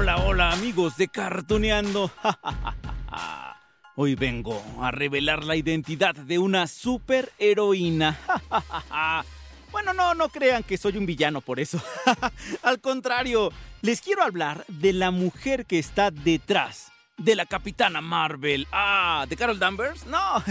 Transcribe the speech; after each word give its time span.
Hola, 0.00 0.16
hola 0.18 0.52
amigos 0.52 0.96
de 0.96 1.08
Cartoneando. 1.08 2.12
Hoy 3.96 4.14
vengo 4.14 4.62
a 4.80 4.92
revelar 4.92 5.42
la 5.42 5.56
identidad 5.56 6.14
de 6.14 6.38
una 6.38 6.68
superheroína. 6.68 8.16
Bueno, 9.72 9.92
no, 9.92 10.14
no 10.14 10.28
crean 10.28 10.62
que 10.62 10.78
soy 10.78 10.96
un 10.96 11.04
villano 11.04 11.40
por 11.40 11.58
eso. 11.58 11.82
Al 12.62 12.80
contrario, 12.80 13.50
les 13.82 14.00
quiero 14.00 14.22
hablar 14.22 14.64
de 14.68 14.92
la 14.92 15.10
mujer 15.10 15.66
que 15.66 15.80
está 15.80 16.12
detrás 16.12 16.92
de 17.16 17.34
la 17.34 17.44
Capitana 17.44 18.00
Marvel. 18.00 18.68
Ah, 18.70 19.26
¿de 19.28 19.36
Carol 19.36 19.58
Danvers? 19.58 20.06
No, 20.06 20.42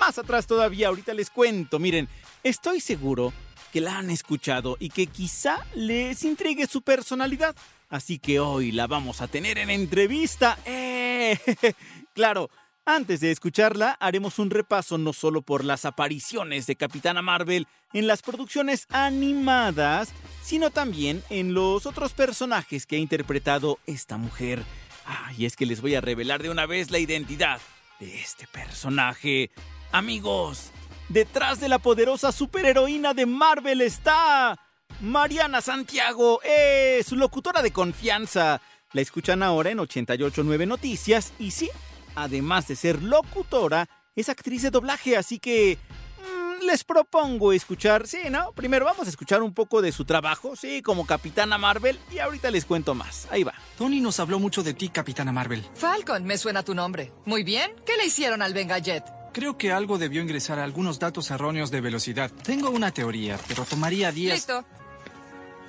más 0.00 0.18
atrás 0.18 0.46
todavía, 0.46 0.88
ahorita 0.88 1.12
les 1.12 1.28
cuento. 1.28 1.78
Miren, 1.78 2.08
estoy 2.42 2.80
seguro 2.80 3.34
que 3.70 3.80
la 3.80 3.98
han 3.98 4.08
escuchado 4.08 4.76
y 4.78 4.88
que 4.88 5.08
quizá 5.08 5.58
les 5.74 6.24
intrigue 6.24 6.66
su 6.66 6.82
personalidad. 6.82 7.54
Así 7.94 8.18
que 8.18 8.40
hoy 8.40 8.72
la 8.72 8.88
vamos 8.88 9.20
a 9.20 9.28
tener 9.28 9.56
en 9.56 9.70
entrevista. 9.70 10.58
¡Eh! 10.66 11.38
Claro, 12.12 12.50
antes 12.84 13.20
de 13.20 13.30
escucharla, 13.32 13.96
haremos 14.00 14.38
un 14.38 14.50
repaso 14.50 14.98
no 14.98 15.12
solo 15.12 15.42
por 15.42 15.64
las 15.64 15.84
apariciones 15.84 16.66
de 16.66 16.76
Capitana 16.76 17.22
Marvel 17.22 17.66
en 17.92 18.06
las 18.06 18.22
producciones 18.22 18.86
animadas, 18.90 20.12
sino 20.42 20.70
también 20.70 21.22
en 21.28 21.54
los 21.54 21.86
otros 21.86 22.14
personajes 22.14 22.86
que 22.86 22.96
ha 22.96 23.00
interpretado 23.00 23.78
esta 23.86 24.16
mujer. 24.16 24.64
Ah, 25.06 25.32
y 25.36 25.46
es 25.46 25.54
que 25.54 25.66
les 25.66 25.80
voy 25.80 25.94
a 25.94 26.00
revelar 26.00 26.42
de 26.42 26.50
una 26.50 26.66
vez 26.66 26.90
la 26.90 26.98
identidad 26.98 27.60
de 28.00 28.20
este 28.20 28.48
personaje. 28.48 29.50
Amigos, 29.92 30.72
detrás 31.08 31.60
de 31.60 31.68
la 31.68 31.78
poderosa 31.78 32.32
superheroína 32.32 33.14
de 33.14 33.26
Marvel 33.26 33.80
está 33.80 34.58
Mariana 35.00 35.60
Santiago, 35.60 36.40
¡eh! 36.44 37.02
su 37.06 37.16
locutora 37.16 37.62
de 37.62 37.72
confianza. 37.72 38.60
La 38.92 39.00
escuchan 39.00 39.42
ahora 39.42 39.70
en 39.70 39.80
889 39.80 40.66
Noticias 40.66 41.32
y 41.38 41.50
sí, 41.50 41.68
además 42.14 42.68
de 42.68 42.76
ser 42.76 43.02
locutora, 43.02 43.88
es 44.14 44.28
actriz 44.28 44.62
de 44.62 44.70
doblaje, 44.70 45.16
así 45.16 45.40
que 45.40 45.78
mm, 46.20 46.64
les 46.64 46.84
propongo 46.84 47.52
escuchar, 47.52 48.06
sí, 48.06 48.20
¿no? 48.30 48.52
Primero 48.52 48.84
vamos 48.84 49.06
a 49.06 49.10
escuchar 49.10 49.42
un 49.42 49.52
poco 49.52 49.82
de 49.82 49.90
su 49.90 50.04
trabajo, 50.04 50.54
sí, 50.54 50.80
como 50.80 51.06
Capitana 51.06 51.58
Marvel 51.58 51.98
y 52.12 52.20
ahorita 52.20 52.52
les 52.52 52.64
cuento 52.64 52.94
más. 52.94 53.26
Ahí 53.32 53.42
va. 53.42 53.54
Tony 53.76 54.00
nos 54.00 54.20
habló 54.20 54.38
mucho 54.38 54.62
de 54.62 54.74
ti, 54.74 54.90
Capitana 54.90 55.32
Marvel. 55.32 55.64
Falcon, 55.74 56.24
me 56.24 56.38
suena 56.38 56.62
tu 56.62 56.74
nombre. 56.74 57.12
Muy 57.24 57.42
bien. 57.42 57.72
¿Qué 57.84 57.96
le 57.96 58.06
hicieron 58.06 58.42
al 58.42 58.54
Venga 58.54 58.78
Jet? 58.78 59.04
Creo 59.32 59.58
que 59.58 59.72
algo 59.72 59.98
debió 59.98 60.22
ingresar 60.22 60.60
algunos 60.60 61.00
datos 61.00 61.32
erróneos 61.32 61.72
de 61.72 61.80
velocidad. 61.80 62.30
Tengo 62.30 62.70
una 62.70 62.92
teoría, 62.92 63.36
pero 63.48 63.64
tomaría 63.64 64.12
10. 64.12 64.34
Listo. 64.34 64.64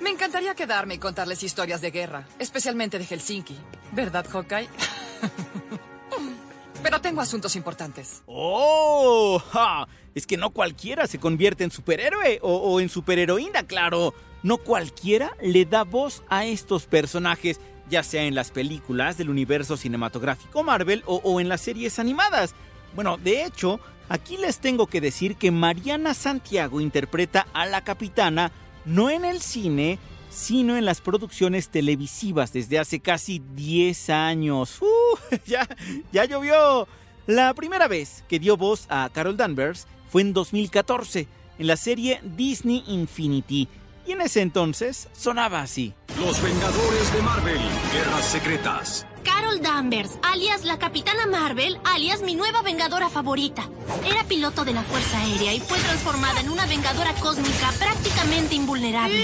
Me 0.00 0.10
encantaría 0.10 0.54
quedarme 0.54 0.94
y 0.94 0.98
contarles 0.98 1.42
historias 1.42 1.80
de 1.80 1.90
guerra, 1.90 2.26
especialmente 2.38 2.98
de 2.98 3.06
Helsinki. 3.06 3.56
¿Verdad, 3.92 4.26
Hawkeye? 4.30 4.68
Pero 6.82 7.00
tengo 7.00 7.20
asuntos 7.20 7.56
importantes. 7.56 8.22
¡Oh! 8.26 9.42
¡Ja! 9.50 9.88
Es 10.14 10.26
que 10.26 10.36
no 10.36 10.50
cualquiera 10.50 11.06
se 11.06 11.18
convierte 11.18 11.64
en 11.64 11.70
superhéroe 11.70 12.38
o, 12.42 12.80
en 12.80 12.88
superheroína, 12.88 13.64
claro. 13.64 14.14
No 14.42 14.58
cualquiera 14.58 15.32
le 15.42 15.64
da 15.64 15.84
voz 15.84 16.22
a 16.28 16.44
estos 16.44 16.86
personajes, 16.86 17.58
ya 17.88 18.02
sea 18.02 18.24
en 18.24 18.34
las 18.34 18.50
películas 18.50 19.18
del 19.18 19.30
universo 19.30 19.76
cinematográfico 19.76 20.62
Marvel 20.62 21.02
o 21.06 21.40
en 21.40 21.48
las 21.48 21.62
series 21.62 21.98
animadas. 21.98 22.54
Bueno, 22.94 23.16
de 23.16 23.44
hecho, 23.44 23.80
aquí 24.08 24.36
les 24.36 24.58
tengo 24.58 24.86
que 24.86 25.00
decir 25.00 25.36
que 25.36 25.50
Mariana 25.50 26.14
Santiago 26.14 26.80
interpreta 26.80 27.46
a 27.52 27.66
la 27.66 27.82
capitana 27.82 28.52
no 28.86 29.10
en 29.10 29.24
el 29.24 29.42
cine, 29.42 29.98
sino 30.30 30.76
en 30.76 30.84
las 30.84 31.00
producciones 31.00 31.68
televisivas 31.68 32.52
desde 32.52 32.78
hace 32.78 33.00
casi 33.00 33.42
10 33.54 34.10
años. 34.10 34.78
¡Uh! 34.80 35.36
ya, 35.44 35.68
ya 36.12 36.24
llovió. 36.24 36.88
La 37.26 37.52
primera 37.54 37.88
vez 37.88 38.24
que 38.28 38.38
dio 38.38 38.56
voz 38.56 38.86
a 38.88 39.10
Carol 39.12 39.36
Danvers 39.36 39.86
fue 40.08 40.22
en 40.22 40.32
2014, 40.32 41.26
en 41.58 41.66
la 41.66 41.76
serie 41.76 42.20
Disney 42.22 42.84
Infinity. 42.86 43.68
Y 44.06 44.12
en 44.12 44.20
ese 44.20 44.40
entonces 44.40 45.08
sonaba 45.12 45.60
así. 45.60 45.92
Los 46.20 46.40
Vengadores 46.40 47.12
de 47.12 47.22
Marvel, 47.22 47.60
Guerras 47.92 48.24
Secretas. 48.24 49.06
Carol 49.36 49.60
Danvers, 49.60 50.18
alias 50.22 50.64
la 50.64 50.78
Capitana 50.78 51.26
Marvel, 51.26 51.78
alias 51.84 52.22
mi 52.22 52.34
nueva 52.34 52.62
Vengadora 52.62 53.10
favorita. 53.10 53.68
Era 54.10 54.24
piloto 54.24 54.64
de 54.64 54.72
la 54.72 54.82
Fuerza 54.82 55.18
Aérea 55.18 55.52
y 55.52 55.60
fue 55.60 55.78
transformada 55.78 56.40
en 56.40 56.48
una 56.48 56.64
Vengadora 56.64 57.12
cósmica 57.20 57.70
prácticamente 57.78 58.54
invulnerable. 58.54 59.22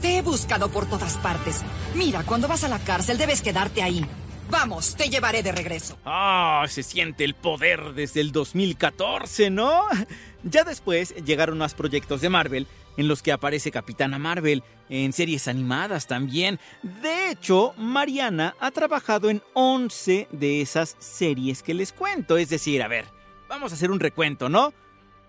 Te 0.00 0.18
he 0.18 0.22
buscado 0.22 0.68
por 0.70 0.88
todas 0.88 1.16
partes. 1.16 1.62
Mira, 1.96 2.22
cuando 2.22 2.46
vas 2.46 2.62
a 2.62 2.68
la 2.68 2.78
cárcel 2.78 3.18
debes 3.18 3.42
quedarte 3.42 3.82
ahí. 3.82 4.06
Vamos, 4.48 4.94
te 4.94 5.10
llevaré 5.10 5.42
de 5.42 5.50
regreso. 5.50 5.98
Ah, 6.04 6.64
se 6.68 6.84
siente 6.84 7.24
el 7.24 7.34
poder 7.34 7.94
desde 7.94 8.20
el 8.20 8.30
2014, 8.30 9.50
¿no? 9.50 9.82
Ya 10.44 10.62
después 10.62 11.16
llegaron 11.24 11.58
más 11.58 11.74
proyectos 11.74 12.20
de 12.20 12.28
Marvel 12.28 12.68
en 13.00 13.08
los 13.08 13.22
que 13.22 13.32
aparece 13.32 13.70
Capitana 13.70 14.18
Marvel, 14.18 14.62
en 14.90 15.14
series 15.14 15.48
animadas 15.48 16.06
también. 16.06 16.60
De 16.82 17.30
hecho, 17.30 17.72
Mariana 17.78 18.54
ha 18.60 18.70
trabajado 18.72 19.30
en 19.30 19.42
11 19.54 20.28
de 20.30 20.60
esas 20.60 20.96
series 20.98 21.62
que 21.62 21.72
les 21.72 21.94
cuento. 21.94 22.36
Es 22.36 22.50
decir, 22.50 22.82
a 22.82 22.88
ver, 22.88 23.06
vamos 23.48 23.72
a 23.72 23.76
hacer 23.76 23.90
un 23.90 24.00
recuento, 24.00 24.50
¿no? 24.50 24.74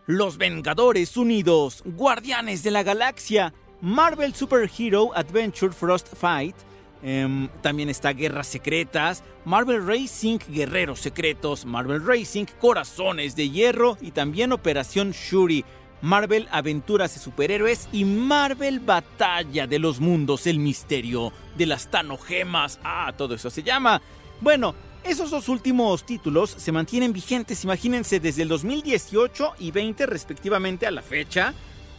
Los 0.05 0.37
Vengadores 0.37 1.15
Unidos, 1.15 1.81
Guardianes 1.85 2.61
de 2.61 2.71
la 2.71 2.83
Galaxia, 2.83 3.53
Marvel 3.79 4.35
Super 4.35 4.69
Hero 4.77 5.11
Adventure 5.15 5.71
Frost 5.71 6.13
Fight, 6.13 6.57
em, 7.03 7.47
también 7.61 7.89
está 7.89 8.11
Guerras 8.11 8.47
Secretas, 8.47 9.23
Marvel 9.45 9.88
Racing 9.88 10.39
Guerreros 10.49 10.99
Secretos, 10.99 11.65
Marvel 11.65 12.05
Racing 12.05 12.45
Corazones 12.59 13.38
de 13.38 13.49
Hierro 13.49 13.97
y 14.01 14.11
también 14.11 14.51
Operación 14.51 15.11
Shuri. 15.11 15.63
Marvel 16.01 16.47
Aventuras 16.51 17.13
de 17.13 17.19
Superhéroes 17.19 17.88
y 17.91 18.06
Marvel 18.06 18.79
Batalla 18.79 19.67
de 19.67 19.79
los 19.79 20.00
Mundos, 20.00 20.47
el 20.47 20.59
misterio 20.59 21.31
de 21.56 21.65
las 21.65 21.89
Tanogemas. 21.89 22.80
Ah, 22.83 23.13
todo 23.18 23.36
eso 23.36 23.50
se 23.50 23.63
llama. 23.63 24.01
Bueno, 24.39 24.74
esos 25.03 25.31
dos 25.31 25.50
últimos 25.50 26.06
títulos 26.06 26.50
se 26.50 26.71
mantienen 26.71 27.13
vigentes, 27.13 27.63
imagínense, 27.63 28.19
desde 28.19 28.44
el 28.44 28.50
2018 28.50 29.53
y 29.59 29.71
20 29.71 30.06
respectivamente 30.06 30.86
a 30.86 30.92
la 30.92 31.01
fecha. 31.01 31.53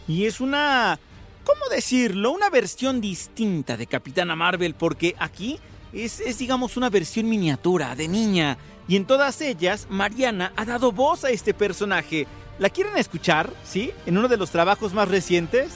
Y 0.06 0.26
es 0.26 0.40
una... 0.40 0.98
¿Cómo 1.44 1.68
decirlo? 1.70 2.30
Una 2.30 2.50
versión 2.50 3.00
distinta 3.00 3.76
de 3.76 3.88
Capitana 3.88 4.36
Marvel 4.36 4.74
porque 4.74 5.16
aquí 5.18 5.58
es, 5.92 6.20
es 6.20 6.38
digamos 6.38 6.76
una 6.76 6.90
versión 6.90 7.28
miniatura 7.28 7.96
de 7.96 8.06
niña. 8.06 8.58
Y 8.86 8.96
en 8.96 9.04
todas 9.04 9.40
ellas, 9.40 9.86
Mariana 9.90 10.52
ha 10.56 10.64
dado 10.64 10.92
voz 10.92 11.24
a 11.24 11.30
este 11.30 11.54
personaje. 11.54 12.26
¿La 12.62 12.70
quieren 12.70 12.96
escuchar? 12.96 13.52
¿Sí? 13.64 13.92
¿En 14.06 14.16
uno 14.16 14.28
de 14.28 14.36
los 14.36 14.52
trabajos 14.52 14.94
más 14.94 15.08
recientes? 15.08 15.72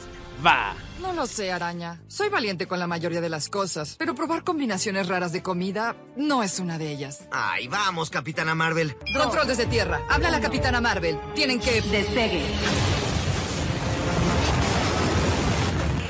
Va. 0.47 0.73
No 1.01 1.13
lo 1.15 1.27
sé, 1.27 1.51
araña. 1.51 2.01
Soy 2.07 2.29
valiente 2.29 2.69
con 2.69 2.79
la 2.79 2.87
mayoría 2.87 3.21
de 3.21 3.29
las 3.29 3.49
cosas, 3.49 3.97
pero 3.99 4.15
probar 4.15 4.45
combinaciones 4.45 5.09
raras 5.09 5.33
de 5.33 5.43
comida 5.43 5.97
no 6.17 6.45
es 6.45 6.61
una 6.61 6.79
de 6.79 6.93
ellas. 6.93 7.27
Ay, 7.33 7.67
vamos, 7.67 8.09
Capitana 8.09 8.55
Marvel. 8.55 8.97
Control 9.17 9.49
desde 9.49 9.67
tierra. 9.67 10.01
Habla 10.09 10.31
la 10.31 10.41
Capitana 10.41 10.81
Marvel. 10.81 11.19
Tienen 11.35 11.59
que... 11.59 11.83
Despegue. 11.83 12.45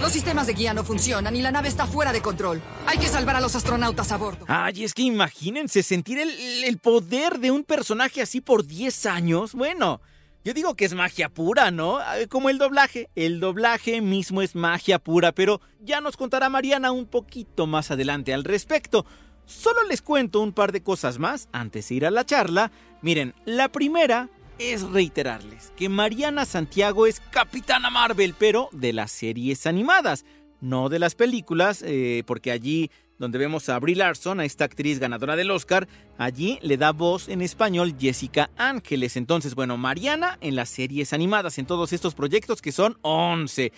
Los 0.02 0.12
sistemas 0.12 0.46
de 0.46 0.52
guía 0.52 0.74
no 0.74 0.84
funcionan 0.84 1.34
y 1.36 1.40
la 1.40 1.52
nave 1.52 1.68
está 1.68 1.86
fuera 1.86 2.12
de 2.12 2.20
control. 2.20 2.60
Hay 2.86 2.98
que 2.98 3.06
salvar 3.06 3.36
a 3.36 3.40
los 3.40 3.56
astronautas 3.56 4.12
a 4.12 4.18
bordo. 4.18 4.44
Ay, 4.46 4.84
es 4.84 4.92
que 4.92 5.04
imagínense 5.04 5.82
sentir 5.82 6.18
el, 6.18 6.28
el 6.64 6.76
poder 6.76 7.38
de 7.38 7.50
un 7.50 7.64
personaje 7.64 8.20
así 8.20 8.42
por 8.42 8.66
10 8.66 9.06
años. 9.06 9.54
Bueno, 9.54 10.02
yo 10.46 10.54
digo 10.54 10.76
que 10.76 10.84
es 10.84 10.94
magia 10.94 11.28
pura, 11.28 11.72
¿no? 11.72 11.98
Eh, 12.14 12.28
Como 12.28 12.50
el 12.50 12.58
doblaje. 12.58 13.10
El 13.16 13.40
doblaje 13.40 14.00
mismo 14.00 14.42
es 14.42 14.54
magia 14.54 15.00
pura, 15.00 15.32
pero 15.32 15.60
ya 15.80 16.00
nos 16.00 16.16
contará 16.16 16.48
Mariana 16.48 16.92
un 16.92 17.06
poquito 17.06 17.66
más 17.66 17.90
adelante 17.90 18.32
al 18.32 18.44
respecto. 18.44 19.04
Solo 19.44 19.82
les 19.88 20.02
cuento 20.02 20.40
un 20.40 20.52
par 20.52 20.70
de 20.70 20.84
cosas 20.84 21.18
más 21.18 21.48
antes 21.50 21.88
de 21.88 21.96
ir 21.96 22.06
a 22.06 22.12
la 22.12 22.24
charla. 22.24 22.70
Miren, 23.02 23.34
la 23.44 23.72
primera 23.72 24.30
es 24.60 24.82
reiterarles 24.82 25.72
que 25.76 25.88
Mariana 25.88 26.44
Santiago 26.44 27.08
es 27.08 27.18
Capitana 27.30 27.90
Marvel, 27.90 28.36
pero 28.38 28.68
de 28.70 28.92
las 28.92 29.10
series 29.10 29.66
animadas, 29.66 30.24
no 30.60 30.88
de 30.88 31.00
las 31.00 31.16
películas, 31.16 31.82
eh, 31.84 32.22
porque 32.24 32.52
allí 32.52 32.92
donde 33.18 33.38
vemos 33.38 33.68
a 33.68 33.78
Brie 33.78 33.96
Larson, 33.96 34.40
a 34.40 34.44
esta 34.44 34.64
actriz 34.64 34.98
ganadora 34.98 35.36
del 35.36 35.50
Oscar, 35.50 35.88
allí 36.18 36.58
le 36.62 36.76
da 36.76 36.92
voz 36.92 37.28
en 37.28 37.42
español 37.42 37.96
Jessica 37.98 38.50
Ángeles. 38.56 39.16
Entonces, 39.16 39.54
bueno, 39.54 39.76
Mariana 39.76 40.38
en 40.40 40.56
las 40.56 40.68
series 40.68 41.12
animadas, 41.12 41.58
en 41.58 41.66
todos 41.66 41.92
estos 41.92 42.14
proyectos 42.14 42.60
que 42.60 42.72
son 42.72 42.98
11. 43.02 43.72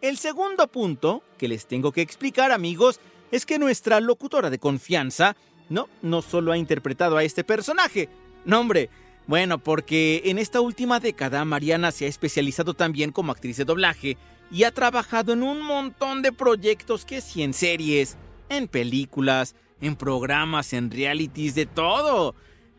El 0.00 0.18
segundo 0.18 0.68
punto 0.68 1.22
que 1.38 1.48
les 1.48 1.66
tengo 1.66 1.92
que 1.92 2.02
explicar, 2.02 2.52
amigos, 2.52 3.00
es 3.30 3.46
que 3.46 3.58
nuestra 3.58 4.00
locutora 4.00 4.50
de 4.50 4.58
confianza, 4.58 5.36
no, 5.68 5.88
no 6.02 6.22
solo 6.22 6.52
ha 6.52 6.58
interpretado 6.58 7.16
a 7.16 7.24
este 7.24 7.44
personaje, 7.44 8.08
no 8.44 8.60
hombre, 8.60 8.88
bueno, 9.26 9.58
porque 9.58 10.22
en 10.26 10.38
esta 10.38 10.60
última 10.60 11.00
década 11.00 11.44
Mariana 11.44 11.90
se 11.90 12.04
ha 12.04 12.08
especializado 12.08 12.74
también 12.74 13.10
como 13.10 13.32
actriz 13.32 13.56
de 13.56 13.64
doblaje 13.64 14.16
y 14.52 14.62
ha 14.62 14.70
trabajado 14.70 15.32
en 15.32 15.42
un 15.42 15.60
montón 15.60 16.22
de 16.22 16.30
proyectos 16.30 17.04
que 17.04 17.20
sí 17.20 17.42
en 17.42 17.52
series, 17.52 18.16
en 18.48 18.68
películas, 18.68 19.54
en 19.80 19.96
programas, 19.96 20.72
en 20.72 20.90
realities, 20.90 21.54
de 21.54 21.66
todo. 21.66 22.34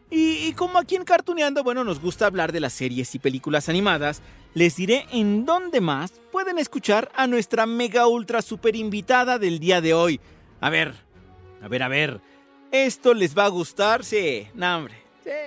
Y, 0.10 0.54
como 0.54 0.80
aquí 0.80 0.96
en 0.96 1.04
Cartuneando, 1.04 1.64
bueno, 1.64 1.84
nos 1.84 2.00
gusta 2.00 2.26
hablar 2.28 2.52
de 2.52 2.62
las 2.62 2.74
series 2.74 3.14
y 3.14 3.20
películas 3.20 3.68
animadas, 3.68 4.22
les 4.54 4.78
diré 4.78 5.06
en 5.12 5.46
dónde 5.46 5.82
más 5.82 6.14
pueden 6.32 6.60
escuchar 6.60 7.12
a 7.16 7.28
nuestra 7.28 7.66
mega 7.66 8.08
ultra 8.08 8.42
super 8.42 8.76
invitada 8.76 9.38
del 9.38 9.60
día 9.60 9.82
de 9.82 9.94
hoy. 9.94 10.20
A 10.62 10.70
ver, 10.70 10.94
a 11.62 11.68
ver, 11.68 11.84
a 11.84 11.88
ver. 11.90 12.22
¿Esto 12.72 13.14
les 13.14 13.38
va 13.38 13.46
a 13.46 13.50
gustar? 13.50 14.04
Sí, 14.06 14.48
no, 14.54 14.78
hombre. 14.78 14.96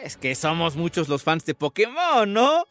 Es 0.05 0.17
que 0.19 0.35
somos 0.35 0.77
muchos 0.77 1.09
los 1.09 1.23
fans 1.23 1.45
de 1.47 1.55
Pokémon, 1.55 2.31
¿no? 2.31 2.65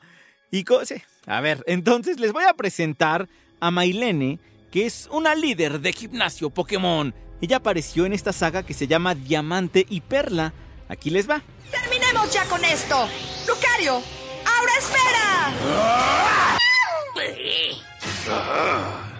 Y 0.51 0.63
co- 0.63 0.85
sí. 0.85 0.95
A 1.25 1.41
ver, 1.41 1.63
entonces 1.67 2.19
les 2.19 2.31
voy 2.33 2.43
a 2.43 2.53
presentar 2.53 3.27
a 3.59 3.71
Mailene, 3.71 4.39
que 4.71 4.85
es 4.85 5.09
una 5.11 5.33
líder 5.35 5.79
de 5.81 5.91
gimnasio 5.91 6.49
Pokémon. 6.51 7.13
Ella 7.41 7.57
apareció 7.57 8.05
en 8.05 8.13
esta 8.13 8.33
saga 8.33 8.63
que 8.63 8.73
se 8.73 8.87
llama 8.87 9.15
Diamante 9.15 9.85
y 9.89 10.01
Perla. 10.01 10.53
Aquí 10.89 11.09
les 11.09 11.29
va. 11.29 11.41
¡Terminemos 11.71 12.33
ya 12.33 12.45
con 12.45 12.63
esto! 12.65 13.07
¡Lucario! 13.47 14.01
¡Ahora 14.45 14.71
espera! 14.77 15.53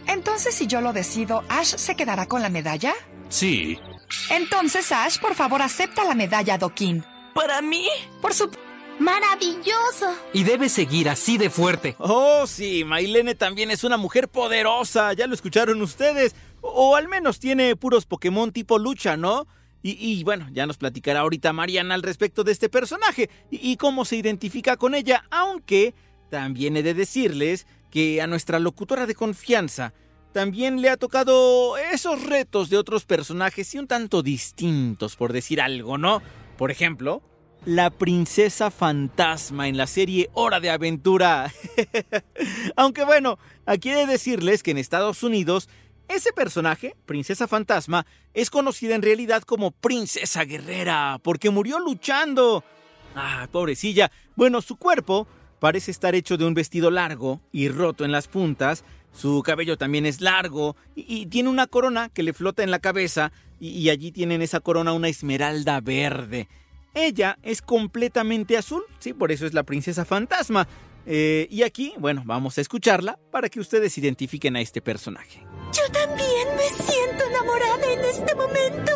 Entonces, 0.08 0.56
si 0.56 0.68
yo 0.68 0.82
lo 0.82 0.94
decido, 0.94 1.44
¿Ash 1.50 1.76
se 1.76 1.96
quedará 1.96 2.26
con 2.26 2.42
la 2.42 2.50
medalla? 2.50 2.94
Sí. 3.30 3.80
Entonces, 4.30 4.92
Ash, 4.92 5.20
por 5.20 5.36
favor, 5.36 5.62
acepta 5.62 6.04
la 6.04 6.16
medalla 6.16 6.58
Dokin. 6.58 7.06
¿Para 7.34 7.62
mí? 7.62 7.88
Por 8.22 8.34
su... 8.34 8.50
¡Maravilloso! 9.00 10.14
Y 10.34 10.44
debe 10.44 10.70
seguir 10.70 11.10
así 11.10 11.38
de 11.38 11.50
fuerte. 11.50 11.96
Oh, 12.00 12.46
sí, 12.46 12.84
Mailene 12.84 13.34
también 13.34 13.72
es 13.72 13.84
una 13.84 13.98
mujer 13.98 14.28
poderosa, 14.28 15.14
ya 15.14 15.26
lo 15.26 15.34
escucharon 15.34 15.82
ustedes. 15.82 16.36
O 16.62 16.96
al 16.96 17.08
menos 17.08 17.40
tiene 17.40 17.76
puros 17.76 18.06
Pokémon 18.06 18.52
tipo 18.52 18.78
lucha, 18.78 19.16
¿no? 19.16 19.48
Y, 19.82 19.92
y 19.92 20.24
bueno, 20.26 20.48
ya 20.52 20.68
nos 20.68 20.78
platicará 20.78 21.22
ahorita 21.22 21.54
Mariana 21.54 21.96
al 21.96 22.04
respecto 22.04 22.44
de 22.44 22.52
este 22.52 22.68
personaje 22.68 23.30
y, 23.50 23.72
y 23.72 23.78
cómo 23.78 24.04
se 24.04 24.18
identifica 24.18 24.76
con 24.76 24.94
ella, 24.94 25.24
aunque 25.32 25.96
también 26.30 26.76
he 26.76 26.84
de 26.84 26.94
decirles 26.94 27.66
que 27.90 28.22
a 28.22 28.28
nuestra 28.28 28.60
locutora 28.60 29.06
de 29.06 29.16
confianza 29.16 29.94
también 30.34 30.82
le 30.82 30.90
ha 30.90 30.98
tocado 30.98 31.78
esos 31.78 32.24
retos 32.24 32.70
de 32.70 32.78
otros 32.78 33.06
personajes 33.06 33.74
y 33.74 33.80
un 33.80 33.88
tanto 33.88 34.22
distintos, 34.22 35.16
por 35.16 35.34
decir 35.34 35.62
algo, 35.62 35.98
¿no? 35.98 36.22
Por 36.58 36.72
ejemplo, 36.72 37.24
la 37.66 37.90
princesa 37.90 38.72
fantasma 38.72 39.68
en 39.68 39.78
la 39.78 39.88
serie 39.88 40.30
Hora 40.34 40.60
de 40.60 40.70
Aventura. 40.70 41.52
Aunque 42.76 43.04
bueno, 43.04 43.38
aquí 43.66 43.90
he 43.90 43.96
de 43.96 44.06
decirles 44.06 44.64
que 44.64 44.72
en 44.72 44.78
Estados 44.78 45.24
Unidos 45.24 45.70
ese 46.10 46.34
personaje, 46.34 46.96
Princesa 47.06 47.48
Fantasma, 47.48 48.06
es 48.34 48.50
conocida 48.50 48.96
en 48.96 49.04
realidad 49.04 49.44
como 49.44 49.70
Princesa 49.70 50.44
Guerrera, 50.44 51.20
porque 51.22 51.52
murió 51.52 51.80
luchando. 51.80 52.64
Ah, 53.16 53.48
pobrecilla. 53.52 54.12
Bueno, 54.36 54.62
su 54.62 54.76
cuerpo 54.76 55.28
parece 55.60 55.92
estar 55.92 56.16
hecho 56.16 56.36
de 56.36 56.46
un 56.46 56.56
vestido 56.56 56.90
largo 56.90 57.42
y 57.52 57.70
roto 57.70 58.06
en 58.06 58.12
las 58.12 58.28
puntas. 58.28 58.84
Su 59.14 59.44
cabello 59.44 59.78
también 59.78 60.08
es 60.08 60.20
largo 60.20 60.76
y, 60.96 61.28
tiene 61.28 61.50
una 61.50 61.68
corona 61.68 62.10
que 62.10 62.24
le 62.24 62.34
flota 62.34 62.64
en 62.64 62.72
la 62.72 62.80
cabeza 62.80 63.32
y, 63.60 63.70
y 63.70 63.90
allí 63.92 64.12
tiene 64.12 64.36
en 64.36 64.42
esa 64.42 64.62
corona 64.62 64.94
una 64.94 65.10
esmeralda 65.10 65.80
verde. 65.80 66.48
Ella 66.94 67.38
es 67.44 67.62
completamente 67.62 68.58
azul, 68.58 68.84
sí, 69.00 69.14
por 69.14 69.32
eso 69.32 69.46
es 69.46 69.54
la 69.54 69.64
princesa 69.64 70.06
fantasma. 70.06 70.68
Eh, 71.06 71.48
y 71.50 71.64
aquí, 71.64 71.94
bueno, 71.98 72.24
vamos 72.26 72.58
a 72.58 72.62
escucharla 72.62 73.18
para 73.32 73.50
que 73.50 73.60
ustedes 73.60 73.98
identifiquen 73.98 74.56
a 74.56 74.62
este 74.62 74.82
personaje. 74.82 75.49
Yo 75.72 75.92
también 75.92 76.48
me 76.56 76.84
siento 76.84 77.26
enamorada 77.26 77.94
en 77.94 78.00
este 78.00 78.36
momento. 78.36 78.92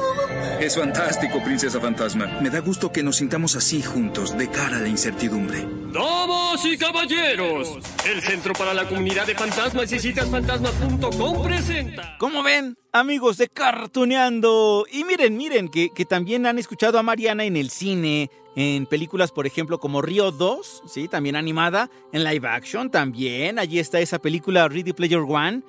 Es 0.60 0.75
fantástico, 0.75 1.44
princesa 1.44 1.80
fantasma. 1.80 2.40
Me 2.42 2.50
da 2.50 2.60
gusto 2.60 2.92
que 2.92 3.04
nos 3.04 3.18
sintamos 3.18 3.56
así 3.56 3.81
juntos, 3.81 4.38
de 4.38 4.50
cara 4.50 4.78
a 4.78 4.80
la 4.80 4.88
incertidumbre. 4.88 5.68
Damas 5.92 6.66
y 6.66 6.78
caballeros, 6.78 7.78
el 8.06 8.22
Centro 8.22 8.54
para 8.54 8.74
la 8.74 8.88
Comunidad 8.88 9.28
de 9.28 9.36
Fantasmas 9.36 9.92
y 9.92 10.00
citasfantasma.com 10.00 11.44
presenta. 11.44 12.18
¿Cómo 12.18 12.42
ven, 12.42 12.75
amigos 12.92 13.38
de 13.38 13.50
Cartuneando? 13.50 14.86
Y 14.92 15.04
miren, 15.04 15.38
miren, 15.38 15.70
que, 15.70 15.90
que 15.94 16.06
también 16.06 16.46
han 16.46 16.58
escuchado 16.58 16.98
a 16.98 17.04
Mariana 17.04 17.44
en 17.44 17.58
el 17.58 17.70
cine, 17.70 18.31
en 18.56 18.86
películas, 18.86 19.31
por 19.31 19.46
ejemplo, 19.46 19.80
como 19.80 20.02
Río 20.02 20.31
2, 20.31 20.84
¿sí? 20.88 21.08
También 21.08 21.36
animada, 21.36 21.90
en 22.12 22.24
live 22.24 22.48
action 22.48 22.90
también. 22.90 23.60
Allí 23.60 23.80
está 23.80 24.00
esa 24.00 24.20
película 24.20 24.68
Ready 24.68 24.94
Player 24.94 25.20
One. 25.20 25.62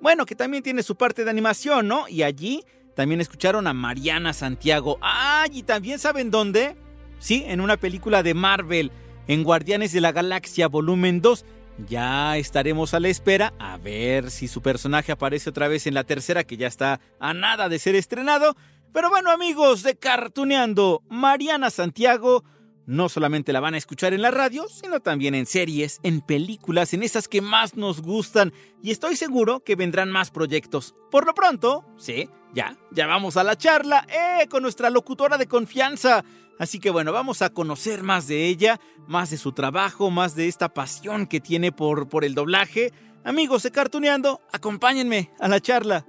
Bueno, 0.00 0.26
que 0.26 0.34
también 0.34 0.62
tiene 0.62 0.82
su 0.82 0.96
parte 0.96 1.24
de 1.24 1.30
animación, 1.30 1.88
¿no? 1.88 2.08
Y 2.08 2.22
allí 2.22 2.62
también 2.94 3.20
escucharon 3.20 3.66
a 3.66 3.72
Mariana 3.72 4.32
Santiago. 4.32 4.98
¡Ay! 5.00 5.50
¿Y 5.52 5.62
también 5.62 5.98
saben 5.98 6.30
dónde? 6.30 6.76
Sí, 7.18 7.44
en 7.46 7.60
una 7.60 7.76
película 7.76 8.22
de 8.22 8.34
Marvel, 8.34 8.92
en 9.26 9.42
Guardianes 9.42 9.92
de 9.92 10.00
la 10.00 10.12
Galaxia 10.12 10.68
Volumen 10.68 11.20
2. 11.20 11.44
Ya 11.88 12.36
estaremos 12.38 12.94
a 12.94 13.00
la 13.00 13.08
espera 13.08 13.52
a 13.58 13.76
ver 13.76 14.30
si 14.30 14.48
su 14.48 14.62
personaje 14.62 15.12
aparece 15.12 15.50
otra 15.50 15.68
vez 15.68 15.86
en 15.86 15.94
la 15.94 16.04
tercera, 16.04 16.44
que 16.44 16.56
ya 16.56 16.66
está 16.66 17.00
a 17.20 17.34
nada 17.34 17.68
de 17.68 17.78
ser 17.78 17.94
estrenado. 17.94 18.56
Pero 18.92 19.10
bueno, 19.10 19.30
amigos 19.30 19.82
de 19.82 19.96
Cartuneando, 19.96 21.02
Mariana 21.08 21.68
Santiago 21.70 22.44
no 22.86 23.08
solamente 23.08 23.52
la 23.52 23.60
van 23.60 23.74
a 23.74 23.78
escuchar 23.78 24.14
en 24.14 24.22
la 24.22 24.30
radio, 24.30 24.66
sino 24.68 25.00
también 25.00 25.34
en 25.34 25.46
series, 25.46 25.98
en 26.02 26.20
películas, 26.20 26.94
en 26.94 27.02
esas 27.02 27.28
que 27.28 27.42
más 27.42 27.76
nos 27.76 28.00
gustan. 28.00 28.52
Y 28.82 28.92
estoy 28.92 29.16
seguro 29.16 29.60
que 29.60 29.74
vendrán 29.74 30.10
más 30.10 30.30
proyectos. 30.30 30.94
Por 31.10 31.26
lo 31.26 31.34
pronto, 31.34 31.84
sí, 31.98 32.30
ya, 32.54 32.78
ya 32.92 33.06
vamos 33.06 33.36
a 33.36 33.44
la 33.44 33.56
charla, 33.56 34.06
eh, 34.08 34.46
con 34.48 34.62
nuestra 34.62 34.88
locutora 34.90 35.36
de 35.36 35.48
confianza. 35.48 36.24
Así 36.58 36.78
que 36.78 36.90
bueno, 36.90 37.12
vamos 37.12 37.42
a 37.42 37.50
conocer 37.50 38.02
más 38.02 38.28
de 38.28 38.46
ella, 38.46 38.80
más 39.06 39.30
de 39.30 39.36
su 39.36 39.52
trabajo, 39.52 40.10
más 40.10 40.34
de 40.34 40.48
esta 40.48 40.72
pasión 40.72 41.26
que 41.26 41.40
tiene 41.40 41.72
por, 41.72 42.08
por 42.08 42.24
el 42.24 42.34
doblaje. 42.34 42.92
Amigos 43.24 43.64
de 43.64 43.72
Cartuneando, 43.72 44.40
acompáñenme 44.52 45.32
a 45.40 45.48
la 45.48 45.60
charla. 45.60 46.06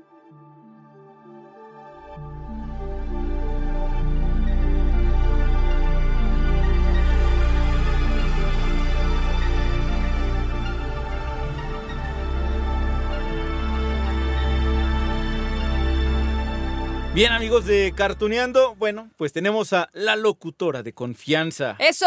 Bien, 17.13 17.31
amigos 17.31 17.65
de 17.65 17.93
Cartuneando, 17.95 18.75
bueno, 18.75 19.09
pues 19.17 19.33
tenemos 19.33 19.73
a 19.73 19.89
la 19.93 20.15
locutora 20.15 20.83
de 20.83 20.93
confianza. 20.93 21.75
¡Eso! 21.79 22.05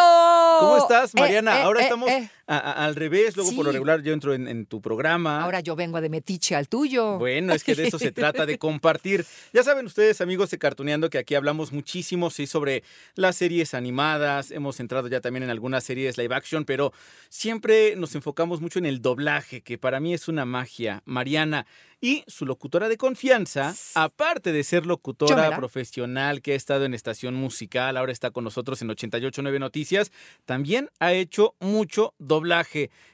¿Cómo 0.60 0.76
estás, 0.76 1.12
Eh, 1.16 1.20
Mariana? 1.20 1.58
eh, 1.58 1.62
Ahora 1.62 1.80
eh, 1.80 1.82
estamos. 1.84 2.08
A- 2.50 2.58
a- 2.58 2.84
al 2.86 2.96
revés, 2.96 3.36
luego 3.36 3.52
por 3.54 3.64
lo 3.66 3.72
regular 3.72 4.02
yo 4.02 4.12
entro 4.12 4.34
en, 4.34 4.48
en 4.48 4.66
tu 4.66 4.80
programa. 4.80 5.42
Ahora 5.42 5.60
yo 5.60 5.76
vengo 5.76 6.00
de 6.00 6.08
metiche 6.08 6.54
al 6.56 6.68
tuyo. 6.68 7.18
Bueno, 7.18 7.52
es 7.54 7.62
que 7.64 7.74
de 7.74 7.86
eso 7.86 7.98
se 7.98 8.10
trata, 8.12 8.44
de 8.46 8.58
compartir. 8.58 9.24
Ya 9.52 9.62
saben 9.62 9.86
ustedes, 9.86 10.20
amigos 10.20 10.50
de 10.50 10.58
Cartuneando, 10.58 11.08
que 11.10 11.18
aquí 11.18 11.34
hablamos 11.34 11.72
muchísimo, 11.72 12.28
sí, 12.30 12.46
sobre 12.46 12.82
las 13.14 13.36
series 13.36 13.72
animadas. 13.74 14.50
Hemos 14.50 14.80
entrado 14.80 15.08
ya 15.08 15.20
también 15.20 15.44
en 15.44 15.50
algunas 15.50 15.84
series 15.84 16.18
live 16.18 16.34
action, 16.34 16.64
pero 16.64 16.92
siempre 17.28 17.94
nos 17.96 18.14
enfocamos 18.14 18.60
mucho 18.60 18.78
en 18.78 18.86
el 18.86 19.00
doblaje, 19.00 19.60
que 19.62 19.78
para 19.78 20.00
mí 20.00 20.12
es 20.14 20.26
una 20.28 20.44
magia. 20.44 21.02
Mariana 21.04 21.66
y 22.02 22.24
su 22.26 22.46
locutora 22.46 22.88
de 22.88 22.96
confianza, 22.96 23.74
aparte 23.94 24.52
de 24.52 24.64
ser 24.64 24.86
locutora 24.86 25.34
Chomera. 25.36 25.56
profesional 25.58 26.40
que 26.40 26.52
ha 26.52 26.56
estado 26.56 26.86
en 26.86 26.94
estación 26.94 27.34
musical, 27.34 27.96
ahora 27.98 28.10
está 28.10 28.30
con 28.30 28.42
nosotros 28.42 28.80
en 28.80 28.88
889 28.88 29.58
Noticias, 29.58 30.10
también 30.46 30.88
ha 30.98 31.12
hecho 31.12 31.54
mucho 31.60 32.14
doblaje. 32.18 32.39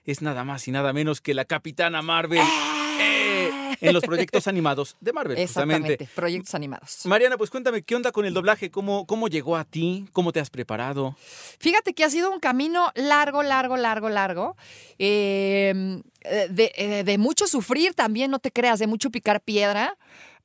Es 0.05 0.23
nada 0.23 0.45
más 0.45 0.67
y 0.69 0.73
nada 0.73 0.93
menos 0.93 1.21
que 1.21 1.35
la 1.35 1.45
Capitana 1.45 2.03
Marvel. 2.03 2.43
Eh, 2.99 3.51
en 3.81 3.93
los 3.93 4.03
proyectos 4.05 4.47
animados 4.49 4.97
de 5.01 5.13
Marvel, 5.13 5.37
Exactamente, 5.39 5.89
justamente. 5.93 6.09
proyectos 6.15 6.55
animados. 6.55 7.01
Mariana, 7.05 7.37
pues 7.37 7.51
cuéntame, 7.51 7.83
¿qué 7.83 7.95
onda 7.95 8.11
con 8.11 8.25
el 8.25 8.33
doblaje? 8.33 8.71
¿Cómo, 8.71 9.07
¿Cómo 9.07 9.29
llegó 9.29 9.57
a 9.57 9.65
ti? 9.65 10.07
¿Cómo 10.13 10.33
te 10.33 10.41
has 10.41 10.49
preparado? 10.49 11.15
Fíjate 11.59 11.93
que 11.93 12.05
ha 12.05 12.11
sido 12.11 12.31
un 12.31 12.41
camino 12.41 12.91
largo, 12.95 13.43
largo, 13.43 13.77
largo, 13.77 14.09
largo. 14.09 14.57
eh, 14.99 16.01
de, 16.51 16.73
eh, 16.77 17.05
de 17.05 17.19
mucho 17.19 17.47
sufrir 17.47 17.95
también, 17.95 18.31
no 18.31 18.39
te 18.39 18.51
creas, 18.51 18.79
de 18.79 18.87
mucho 18.87 19.11
picar 19.11 19.41
piedra. 19.43 19.97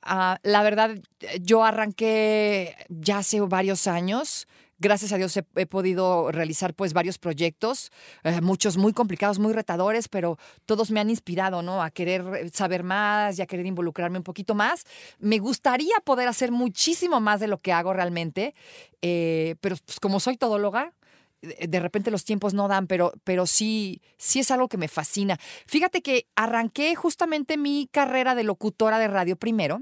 Ah, 0.02 0.40
la 0.44 0.64
verdad, 0.64 0.98
yo 1.40 1.64
arranqué 1.64 2.76
ya 2.90 3.20
hace 3.20 3.40
varios 3.42 3.88
años. 3.88 4.48
Gracias 4.82 5.14
a 5.14 5.18
Dios 5.18 5.38
he, 5.38 5.66
podido 5.68 6.32
realizar 6.32 6.74
pues 6.74 6.94
varios 6.94 7.20
proyectos, 7.20 7.92
eh, 8.24 8.42
muchos 8.42 8.78
muy 8.78 8.94
complicados, 8.94 9.38
muy 9.38 9.54
retadores, 9.54 10.08
pero 10.08 10.40
todos 10.66 10.90
me 10.90 11.00
han 11.00 11.12
inspirado, 11.12 11.62
¿no? 11.62 11.84
A 11.84 11.92
querer 11.92 12.50
saber 12.52 12.84
más 12.84 13.38
y 13.38 13.44
a 13.44 13.46
querer 13.46 13.68
involucrarme 13.68 14.18
un 14.18 14.24
poquito 14.24 14.56
más. 14.56 14.86
Me 15.20 15.38
gustaría 15.38 15.94
poder 16.04 16.28
hacer 16.28 16.52
muchísimo 16.52 17.20
más 17.20 17.40
de 17.40 17.48
lo 17.48 17.60
que 17.60 17.72
hago 17.72 17.94
realmente, 17.94 18.56
eh, 19.04 19.54
pero 19.62 19.76
pues, 19.86 20.00
como 20.00 20.20
soy 20.20 20.36
todóloga, 20.36 20.94
de 21.42 21.80
repente 21.80 22.12
los 22.12 22.24
tiempos 22.24 22.54
no 22.54 22.68
dan, 22.68 22.88
pero, 22.88 23.14
pero 23.24 23.46
sí, 23.46 24.02
sí 24.18 24.40
es 24.40 24.52
algo 24.52 24.68
que 24.68 24.78
me 24.78 24.88
fascina. 24.88 25.38
Fíjate 25.66 26.02
que 26.02 26.28
arranqué 26.36 26.96
justamente 26.96 27.58
mi 27.58 27.90
carrera 27.92 28.36
de 28.36 28.44
locutora 28.44 29.00
de 29.00 29.08
radio 29.08 29.36
primero. 29.36 29.82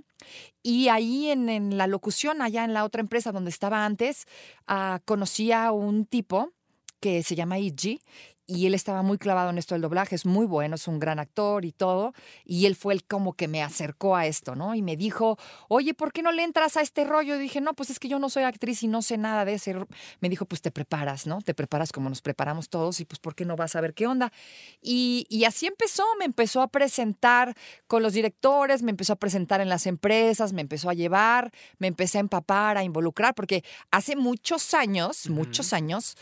Y 0.64 0.90
ahí 0.90 1.30
en, 1.30 1.50
en 1.50 1.78
la 1.78 1.88
locución, 1.88 2.42
allá 2.42 2.64
en 2.64 2.74
la 2.74 2.84
otra 2.84 3.02
empresa 3.02 3.32
donde 3.32 3.50
estaba 3.50 3.86
antes, 3.86 4.26
ah, 4.68 5.00
conocí 5.06 5.52
a 5.52 5.72
un 5.72 6.06
tipo 6.06 6.52
que 7.00 7.24
se 7.24 7.36
llama 7.36 7.60
Iggy 7.60 8.02
y 8.50 8.66
él 8.66 8.74
estaba 8.74 9.04
muy 9.04 9.20
clavado 9.20 9.52
en 9.52 9.60
esto 9.60 9.76
del 9.76 9.84
doblaje, 9.84 10.16
es 10.16 10.26
muy 10.26 10.48
bueno, 10.48 10.74
es 10.74 10.88
un 10.88 10.98
gran 10.98 11.20
actor 11.20 11.66
y 11.66 11.72
todo, 11.72 12.14
y 12.46 12.66
él 12.66 12.76
fue 12.76 12.96
el 12.96 13.04
como 13.04 13.34
que 13.34 13.48
me 13.48 13.62
acercó 13.62 14.16
a 14.16 14.26
esto, 14.26 14.56
¿no? 14.56 14.74
Y 14.74 14.82
me 14.82 14.98
dijo, 14.98 15.38
oye, 15.68 15.94
¿por 15.94 16.12
qué 16.12 16.24
no 16.24 16.32
le 16.32 16.44
entras 16.44 16.76
a 16.76 16.82
este 16.82 17.04
rollo? 17.04 17.36
Y 17.36 17.40
dije, 17.40 17.62
no, 17.62 17.76
pues 17.76 17.92
es 17.92 18.00
que 18.00 18.08
yo 18.08 18.18
no 18.18 18.28
soy 18.28 18.44
actriz 18.44 18.82
y 18.82 18.88
no 18.88 19.04
sé 19.04 19.18
nada 19.18 19.46
de 19.46 19.54
ese. 19.54 19.74
ro-". 19.74 19.88
Me 20.20 20.30
dijo, 20.30 20.46
pues 20.46 20.64
te 20.64 20.72
preparas, 20.72 21.28
¿no? 21.28 21.44
Te 21.44 21.54
preparas 21.54 21.92
como 21.92 22.10
nos 22.10 22.24
preparamos 22.24 22.70
todos 22.70 23.00
y 23.00 23.06
pues 23.06 23.20
¿por 23.20 23.36
qué 23.36 23.46
no 23.46 23.56
vas 23.56 23.76
a 23.76 23.82
ver 23.82 23.94
qué 23.94 24.08
onda? 24.08 24.34
Y, 24.82 25.28
y 25.30 25.44
así 25.44 25.68
empezó, 25.68 26.04
me 26.18 26.26
empezó 26.26 26.64
a 26.64 26.70
presentar 26.70 27.56
con 27.86 28.02
los 28.02 28.14
directores, 28.14 28.82
me 28.82 28.90
empezó 28.90 29.14
a 29.14 29.18
presentar 29.18 29.62
en 29.62 29.70
las 29.70 29.86
empresas, 29.86 30.54
me 30.54 30.62
empezó 30.62 30.90
a 30.90 30.96
llevar, 30.96 31.52
me 31.78 31.86
empecé 31.86 32.18
a 32.18 32.22
empapar, 32.22 32.78
a 32.78 32.84
involucrar, 32.84 33.36
porque 33.36 33.64
hace 33.92 34.16
muchos 34.16 34.74
años, 34.74 35.30
muchos 35.30 35.72
años, 35.72 36.18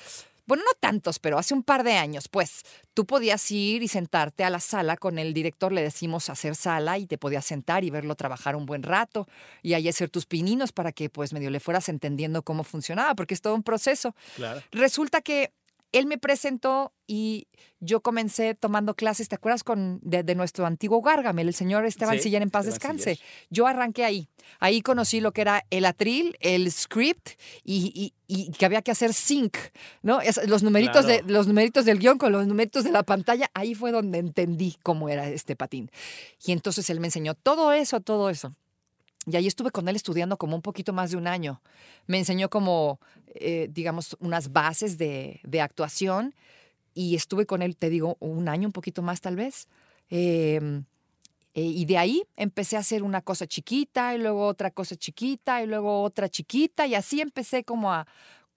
bueno, 0.47 0.63
no 0.63 0.71
tantos, 0.79 1.19
pero 1.19 1.37
hace 1.37 1.53
un 1.53 1.61
par 1.61 1.83
de 1.83 1.93
años, 1.93 2.29
pues 2.29 2.63
tú 2.93 3.05
podías 3.05 3.51
ir 3.51 3.83
y 3.83 3.87
sentarte 3.87 4.43
a 4.43 4.49
la 4.49 4.59
sala 4.59 4.97
con 4.97 5.19
el 5.19 5.33
director, 5.33 5.71
le 5.71 5.83
decimos 5.83 6.29
hacer 6.29 6.55
sala 6.55 6.97
y 6.97 7.05
te 7.05 7.17
podías 7.17 7.45
sentar 7.45 7.83
y 7.83 7.89
verlo 7.89 8.15
trabajar 8.15 8.55
un 8.55 8.65
buen 8.65 8.81
rato 8.81 9.27
y 9.61 9.73
ahí 9.73 9.87
hacer 9.89 10.09
tus 10.09 10.25
pininos 10.25 10.71
para 10.71 10.91
que 10.93 11.09
pues 11.09 11.33
medio 11.33 11.49
le 11.49 11.59
fueras 11.59 11.89
entendiendo 11.89 12.41
cómo 12.43 12.63
funcionaba, 12.63 13.13
porque 13.13 13.33
es 13.33 13.41
todo 13.41 13.53
un 13.55 13.63
proceso. 13.63 14.15
Claro. 14.35 14.63
Resulta 14.71 15.21
que 15.21 15.51
él 15.91 16.05
me 16.05 16.17
presentó 16.17 16.93
y 17.07 17.47
yo 17.79 18.01
comencé 18.01 18.53
tomando 18.55 18.95
clases, 18.95 19.29
¿te 19.29 19.35
acuerdas 19.35 19.63
con, 19.63 19.99
de, 20.01 20.23
de 20.23 20.35
nuestro 20.35 20.65
antiguo 20.65 21.01
Gargamel, 21.01 21.47
el 21.47 21.53
señor 21.53 21.85
Esteban 21.85 22.15
Sí, 22.17 22.23
Siller 22.23 22.41
en 22.41 22.49
paz 22.49 22.67
Esteban 22.67 22.97
descanse? 22.97 23.15
Siller. 23.15 23.29
Yo 23.49 23.67
arranqué 23.67 24.03
ahí. 24.03 24.27
Ahí 24.59 24.81
conocí 24.81 25.21
lo 25.21 25.31
que 25.31 25.41
era 25.41 25.63
el 25.69 25.85
atril, 25.85 26.35
el 26.41 26.69
script 26.71 27.29
y, 27.63 27.91
y- 27.95 28.13
y 28.27 28.51
que 28.51 28.65
había 28.65 28.81
que 28.81 28.91
hacer 28.91 29.13
sync, 29.13 29.57
¿no? 30.01 30.19
Es- 30.19 30.45
los, 30.47 30.63
numeritos 30.63 31.05
Claro. 31.05 31.25
de, 31.25 31.31
los 31.31 31.47
numeritos 31.47 31.85
del 31.85 31.99
guion 31.99 32.17
con 32.17 32.31
los 32.33 32.45
numeritos 32.47 32.83
de 32.83 32.91
la 32.91 33.03
pantalla. 33.03 33.49
Ahí 33.53 33.73
fue 33.73 33.91
donde 33.91 34.17
entendí 34.19 34.77
cómo 34.83 35.07
era 35.07 35.29
este 35.29 35.55
patín. 35.55 35.89
Y 36.45 36.51
entonces 36.51 36.89
él 36.89 36.99
me 36.99 37.07
enseñó 37.07 37.35
todo 37.35 37.71
eso, 37.71 38.01
todo 38.01 38.29
eso. 38.29 38.53
Y 39.29 39.35
ahí 39.35 39.45
estuve 39.45 39.71
con 39.71 39.89
él 39.89 39.95
estudiando 39.97 40.37
como 40.37 40.55
un 40.55 40.61
poquito 40.61 40.93
más 40.93 41.11
de 41.11 41.17
un 41.17 41.27
año. 41.27 41.61
Me 42.05 42.17
enseñó 42.17 42.49
como, 42.49 42.99
eh, 43.27 43.67
digamos, 43.69 44.15
unas 44.21 44.53
bases 44.53 44.97
de, 44.97 45.41
actuación 45.61 46.33
y 46.93 47.15
estuve 47.15 47.45
con 47.45 47.61
él, 47.61 47.75
te 47.75 47.89
digo, 47.89 48.15
un 48.21 48.47
año, 48.47 48.69
un 48.69 48.71
poquito 48.71 49.01
más 49.01 49.19
tal 49.19 49.35
vez. 49.35 49.67
Em, 50.09 50.85
eh, 51.53 51.61
y 51.61 51.85
de 51.85 51.97
ahí 51.97 52.23
empecé 52.37 52.77
a 52.77 52.79
hacer 52.79 53.03
una 53.03 53.21
cosa 53.21 53.45
chiquita 53.47 54.15
y 54.15 54.19
luego 54.19 54.47
otra 54.47 54.71
cosa 54.71 54.95
chiquita 54.95 55.61
y 55.61 55.67
luego 55.67 56.03
otra 56.03 56.29
chiquita 56.29 56.87
y 56.87 56.95
así 56.95 57.19
empecé 57.19 57.65
como 57.65 57.91
a, 57.91 58.07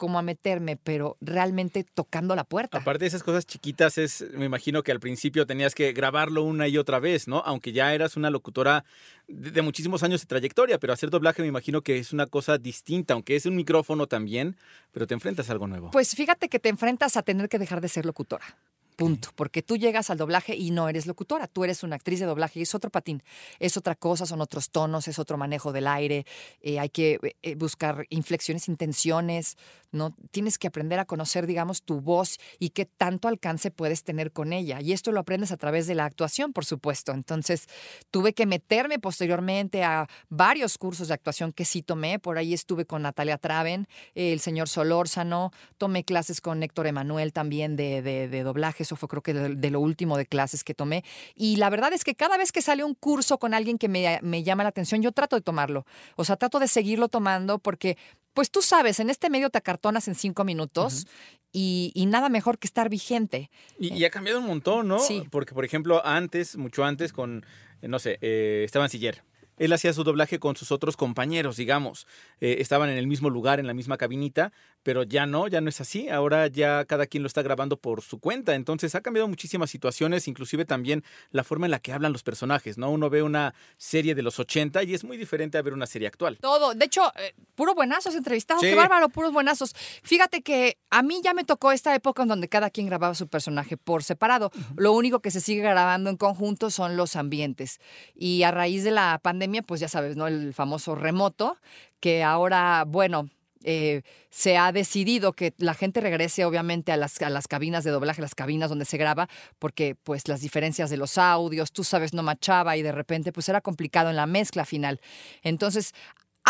como 0.00 0.19
a 0.19 0.23
meterme, 0.23 0.78
pero 0.78 1.19
realmente 1.21 1.85
tocando 1.85 2.35
la 2.35 2.45
puerta. 2.45 2.78
Aparte 2.78 3.00
de 3.04 3.09
esas 3.09 3.23
cosas 3.23 3.45
chiquitas, 3.45 3.99
es, 3.99 4.25
me 4.33 4.47
imagino 4.47 4.83
que 4.83 4.92
al 4.92 4.99
principio 4.99 5.47
tenías 5.47 5.75
que 5.75 5.92
grabarlo 5.92 6.42
una 6.42 6.69
y 6.69 6.78
otra 6.78 7.00
vez, 7.00 7.28
¿no? 7.28 7.42
Aunque 7.45 7.73
ya 7.73 7.92
eras 7.92 8.16
una 8.16 8.30
locutora 8.30 8.87
de, 9.28 9.50
de 9.50 9.61
muchísimos 9.61 10.02
años 10.02 10.23
de 10.23 10.26
trayectoria, 10.26 10.78
pero 10.78 10.95
hacer 10.95 11.11
doblaje 11.11 11.42
me 11.42 11.49
imagino 11.49 11.83
que 11.83 11.99
es 11.99 12.14
una 12.14 12.26
cosa 12.26 12.57
distinta, 12.57 13.12
aunque 13.12 13.37
es 13.37 13.45
un 13.45 13.57
micrófono 13.57 14.07
también, 14.07 14.57
pero 14.90 15.07
te 15.07 15.12
enfrentas 15.12 15.50
a 15.50 15.52
algo 15.52 15.66
nuevo. 15.66 15.90
Pues 15.90 16.14
fíjate 16.14 16.49
que 16.49 16.59
te 16.59 16.71
enfrentas 16.71 17.19
a 17.19 17.23
tener 17.23 17.50
que 17.50 17.59
dejar 17.59 17.83
de 17.83 17.88
ser 17.88 18.07
locutora. 18.07 18.57
Punto. 19.00 19.30
Porque 19.35 19.62
tú 19.62 19.78
llegas 19.78 20.11
al 20.11 20.19
doblaje 20.19 20.54
y 20.54 20.73
no 20.73 20.87
eres 20.90 21.07
locutora, 21.07 21.47
tú 21.47 21.64
eres 21.64 21.83
una 21.83 21.97
actriz 21.97 22.21
de 22.21 22.26
doblaje 22.26 22.59
y 22.59 22.62
es 22.64 22.75
otro 22.75 22.90
patín, 22.90 23.23
es 23.59 23.78
otra 23.78 23.95
cosa, 23.95 24.26
son 24.26 24.42
otros 24.42 24.69
tonos, 24.69 25.09
es 25.09 25.19
otro 25.19 25.38
manejo 25.38 25.73
del 25.73 25.87
aire, 25.87 26.26
eh, 26.61 26.78
hay 26.78 26.90
que 26.90 27.19
eh, 27.40 27.54
buscar 27.54 28.04
inflexiones, 28.11 28.69
intenciones, 28.69 29.57
¿no? 29.90 30.14
Tienes 30.33 30.59
que 30.59 30.69
aprender 30.69 30.99
a 30.99 31.07
conocer, 31.07 31.47
digamos, 31.47 31.83
tu 31.83 32.02
voz 32.02 32.38
y 32.59 32.71
qué 32.71 32.85
tanto 32.85 33.26
alcance 33.26 33.71
puedes 33.71 34.04
tener 34.04 34.33
con 34.33 34.52
ella. 34.52 34.83
Y 34.83 34.92
esto 34.92 35.12
lo 35.12 35.21
aprendes 35.21 35.50
a 35.50 35.57
través 35.57 35.87
de 35.87 35.95
la 35.95 36.04
actuación, 36.04 36.52
por 36.52 36.66
supuesto. 36.66 37.12
Entonces, 37.12 37.69
tuve 38.11 38.35
que 38.35 38.45
meterme 38.45 38.99
posteriormente 38.99 39.83
a 39.83 40.09
varios 40.28 40.76
cursos 40.76 41.09
de 41.09 41.14
actuación 41.14 41.52
que 41.52 41.64
sí 41.64 41.80
tomé. 41.83 42.19
Por 42.19 42.37
ahí 42.37 42.52
estuve 42.52 42.85
con 42.85 43.00
Natalia 43.02 43.38
Traven, 43.38 43.88
el 44.14 44.40
señor 44.40 44.69
Solórzano, 44.69 45.52
tomé 45.78 46.04
clases 46.04 46.42
con 46.42 46.62
Héctor 46.62 46.87
Emanuel 46.87 47.33
también 47.33 47.76
de, 47.76 48.02
de- 48.02 48.28
de. 48.28 48.45
Eso 48.91 48.97
fue 48.97 49.09
creo 49.09 49.23
que 49.23 49.33
de, 49.33 49.55
de 49.55 49.71
lo 49.71 49.79
último 49.79 50.17
de 50.19 50.27
clases 50.27 50.65
que 50.65 50.75
tomé. 50.75 51.05
Y 51.37 51.57
la 51.57 51.71
verdad 51.71 51.93
es 51.93 52.03
que 52.03 52.17
cada 52.17 52.37
vez 52.37 52.51
que 52.51 52.61
sale 52.61 52.83
un 52.83 52.95
curso 52.95 53.39
con 53.39 53.55
alguien 53.55 53.79
que 53.79 53.89
me, 53.89 54.19
me 54.21 54.43
llama 54.43 54.65
la 54.65 54.71
atención, 54.71 55.01
yo 55.01 55.13
trato 55.13 55.37
de 55.37 55.43
tomarlo. 55.43 55.87
O 56.17 56.25
sea, 56.25 56.35
trato 56.35 56.59
de 56.59 56.67
seguirlo 56.67 57.09
tomando 57.09 57.61
porque 57.61 57.97
pues 58.35 58.51
tú 58.51 58.63
sabes, 58.63 58.99
en 58.99 59.09
este 59.09 59.31
medio 59.31 59.49
te 59.51 59.59
acartonas 59.59 60.09
en 60.09 60.17
cinco 60.17 60.43
minutos 60.43 61.07
y, 61.53 61.93
y 61.95 62.07
nada 62.07 62.29
mejor 62.29 62.59
que 62.59 62.67
estar 62.67 62.89
vigente. 62.89 63.49
Y, 63.79 63.95
y 63.95 64.05
ha 64.05 64.11
cambiado 64.11 64.41
un 64.41 64.47
montón, 64.47 64.89
¿no? 64.89 64.99
Sí. 64.99 65.23
Porque, 65.31 65.55
por 65.55 65.65
ejemplo, 65.65 66.05
antes, 66.05 66.57
mucho 66.57 66.85
antes, 66.85 67.13
con, 67.13 67.47
eh, 67.83 67.87
no 67.87 68.01
sé, 68.01 68.19
eh, 68.23 68.63
Esteban 68.65 68.89
Siller. 68.89 69.23
Él 69.57 69.75
hacía 69.75 69.93
su 69.93 70.05
doblaje 70.05 70.39
con 70.39 70.57
sus 70.57 70.73
otros 70.73 70.97
compañeros, 70.97 71.59
digamos. 71.59 72.07
Eh, 72.41 72.57
estaban 72.61 72.89
en 72.89 72.97
el 72.97 73.07
mismo 73.07 73.29
lugar, 73.29 73.61
en 73.61 73.67
la 73.67 73.75
misma 73.75 73.99
cabinita, 73.99 74.53
pero 74.83 75.03
ya 75.03 75.27
no, 75.27 75.49
ya 75.49 75.61
no 75.61 75.69
es 75.69 75.81
así. 75.81 76.09
Ahora 76.09 76.47
ya 76.47 76.85
cada 76.85 77.07
quien 77.07 77.23
lo 77.23 77.27
está 77.27 77.43
grabando 77.43 77.77
por 77.77 78.03
su 78.03 78.19
cuenta. 78.19 78.55
Entonces 78.55 78.95
ha 78.95 79.01
cambiado 79.01 79.29
muchísimas 79.29 79.71
situaciones, 79.71 80.29
inclusive 80.29 80.65
también 80.65 81.05
la 81.31 81.45
forma 81.45 81.67
en 81.67 81.73
la 81.73 81.81
que 81.81 81.93
hablan 81.93 82.13
los 82.13 82.23
personajes, 82.23 82.79
¿no? 82.79 82.91
Uno 82.91 83.11
ve 83.11 83.23
una 83.23 83.55
serie 83.77 84.15
de 84.15 84.23
los 84.23 84.39
80 84.39 84.83
y 84.85 84.95
es 84.95 85.05
muy 85.05 85.17
diferente 85.17 85.59
a 85.59 85.63
ver 85.63 85.73
una 85.73 85.87
serie 85.87 86.09
actual. 86.09 86.39
Todo. 86.41 86.75
De 86.75 86.85
hecho, 86.85 87.13
eh, 87.17 87.35
puro 87.55 87.75
buenazos 87.75 88.15
entrevistados. 88.15 88.63
Sí. 88.63 88.69
Qué 88.69 88.75
bárbaro, 88.75 89.09
puros 89.09 89.33
buenazos. 89.33 89.75
Fíjate 90.03 90.43
que 90.43 90.79
a 90.91 91.03
mí 91.03 91.21
ya 91.23 91.35
me 91.35 91.45
tocó 91.45 91.73
esta 91.73 91.95
época 91.95 92.23
en 92.23 92.29
donde 92.29 92.49
cada 92.49 92.71
quien 92.71 92.87
grababa 92.87 93.15
su 93.15 93.29
personaje 93.29 93.77
por 93.77 94.03
separado. 94.03 94.51
Lo 94.77 94.93
único 94.93 95.21
que 95.21 95.31
se 95.31 95.41
sigue 95.41 95.63
grabando 95.63 96.11
en 96.11 96.17
conjunto 96.17 96.71
son 96.71 96.97
los 96.97 97.17
ambientes. 97.17 97.81
Y 98.15 98.43
a 98.43 98.51
raíz 98.51 98.85
de 98.85 98.91
la 98.91 99.21
pandemia, 99.23 99.63
pues 99.63 99.81
ya 99.81 99.89
sabes, 99.89 100.17
¿no? 100.17 100.27
El 100.27 100.55
famoso 100.55 100.95
remoto, 100.95 101.59
que 102.01 102.23
ahora, 102.23 102.85
bueno. 102.87 103.29
Eh, 103.64 104.02
se 104.31 104.57
ha 104.57 104.73
decidido 104.73 105.33
que 105.33 105.55
la 105.59 105.75
gente 105.75 106.00
regrese 106.00 106.45
obviamente 106.45 106.93
a 106.93 106.97
las, 106.97 107.21
a 107.21 107.31
las 107.31 107.49
cabinas 107.49 107.85
de 107.85 107.90
doblaje, 107.90 108.23
las 108.23 108.35
cabinas 108.35 108.71
donde 108.71 108.85
se 108.85 108.97
graba, 108.97 109.29
porque 109.59 109.97
pues 110.02 110.29
las 110.29 110.40
diferencias 110.40 110.90
de 110.90 110.97
los 110.97 111.19
audios, 111.19 111.73
tú 111.73 111.85
sabes, 111.85 112.14
no 112.14 112.23
machaba 112.23 112.76
y 112.76 112.83
de 112.83 112.93
repente 112.93 113.33
pues 113.33 113.49
era 113.49 113.61
complicado 113.61 114.11
en 114.11 114.17
la 114.17 114.26
mezcla 114.26 114.64
final. 114.64 115.00
Entonces, 115.43 115.95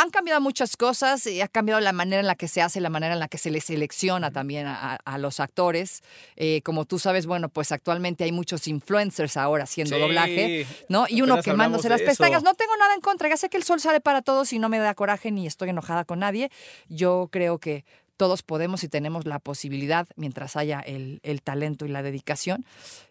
han 0.01 0.11
cambiado 0.11 0.41
muchas 0.41 0.77
cosas 0.77 1.27
y 1.27 1.41
ha 1.41 1.49
cambiado 1.49 1.81
la 1.81 1.93
manera 1.93 2.21
en 2.21 2.27
la 2.27 2.35
que 2.35 2.49
se 2.49 2.63
hace, 2.63 2.81
la 2.81 2.91
manera 2.91 3.13
en 3.15 3.21
la 3.21 3.29
que 3.29 3.39
se 3.39 3.51
les 3.51 3.65
selecciona 3.65 4.31
también 4.31 4.67
a, 4.67 4.97
a 4.97 5.19
los 5.19 5.41
actores. 5.41 6.03
Eh, 6.37 6.63
como 6.63 6.87
tú 6.87 6.99
sabes, 6.99 7.27
bueno, 7.27 7.49
pues 7.49 7.71
actualmente 7.71 8.25
hay 8.25 8.33
muchos 8.33 8.67
influencers 8.67 9.37
ahora 9.37 9.65
haciendo 9.65 9.97
Sí, 9.97 10.01
doblaje, 10.01 10.67
¿no? 10.89 11.07
Y 11.09 11.23
uno 11.23 11.43
quemándose 11.43 11.89
las 11.89 12.01
pestañas. 12.01 12.43
No 12.43 12.55
tengo 12.55 12.77
nada 12.79 12.95
en 12.95 13.01
contra, 13.01 13.29
ya 13.29 13.37
sé 13.37 13.49
que 13.51 13.57
el 13.57 13.63
sol 13.63 13.81
sale 13.81 14.01
para 14.01 14.23
todos 14.23 14.53
y 14.53 14.59
no 14.59 14.69
me 14.69 14.79
da 14.79 14.95
coraje 14.95 15.31
ni 15.31 15.47
estoy 15.47 15.69
enojada 15.69 16.05
con 16.05 16.21
nadie. 16.21 16.51
Yo 16.89 17.29
creo 17.31 17.59
que 17.59 17.85
todos 18.17 18.43
podemos 18.43 18.85
y 18.85 18.89
tenemos 18.89 19.27
la 19.27 19.39
posibilidad, 19.39 20.07
mientras 20.17 20.57
haya 20.57 20.81
el, 20.81 21.21
el 21.23 21.43
talento 21.43 21.87
y 21.87 21.89
la 21.89 22.03
dedicación. 22.03 22.65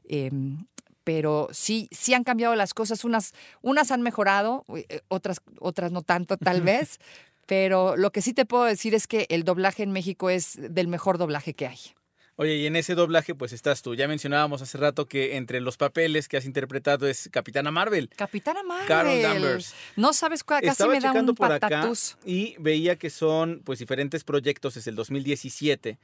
Em, 0.08 0.65
pero 1.10 1.48
sí, 1.51 1.89
sí 1.89 2.13
han 2.13 2.24
cambiado 2.24 2.54
las 2.54 2.75
cosas. 2.75 3.04
Unas, 3.04 3.34
unas 3.63 3.89
han 3.89 4.04
mejorado, 4.04 4.63
eh, 4.75 5.01
otras, 5.08 5.42
otras 5.60 5.92
no 5.92 6.04
tanto, 6.04 6.38
tal 6.38 6.62
vez. 6.62 7.00
Pero 7.48 7.98
lo 7.98 8.12
que 8.12 8.22
sí 8.22 8.32
te 8.32 8.46
puedo 8.46 8.66
decir 8.66 8.94
es 8.94 9.08
que 9.08 9.25
el 9.30 9.44
doblaje 9.44 9.82
en 9.82 9.92
México 9.92 10.30
es 10.30 10.54
del 10.60 10.88
mejor 10.88 11.18
doblaje 11.18 11.56
que 11.56 11.66
hay. 11.66 11.80
Oye, 12.36 12.58
y 12.58 12.68
en 12.68 12.75
ese 12.75 12.94
doblaje 12.94 13.34
pues 13.34 13.54
estás 13.54 13.82
tú. 13.82 13.96
Ya 13.96 14.08
mencionábamos 14.08 14.62
hace 14.62 14.78
rato 14.78 15.08
que 15.08 15.36
entre 15.38 15.62
los 15.62 15.78
papeles 15.78 16.28
que 16.28 16.38
has 16.38 16.46
interpretado 16.46 17.08
es 17.08 17.28
Capitana 17.34 17.72
Marvel. 17.72 18.12
Capitana 18.16 18.62
Marvel. 18.62 18.88
Carol 18.88 19.20
Danvers. 19.24 19.74
No 19.96 20.13
sabes 20.13 20.44
cuál, 20.44 20.62
casi 20.62 20.74
Estaba 20.74 20.94
me 20.94 21.00
da 21.00 21.12
un 21.12 21.34
por 21.34 21.51
acá 21.51 21.70
patatús. 21.70 22.18
y 22.24 22.56
veía 22.60 22.98
que 22.98 23.10
son 23.10 23.63
pues 23.66 23.80
diferentes 23.80 24.24
proyectos 24.24 24.75
desde 24.75 24.92
el 24.92 24.96
2017. 24.96 25.98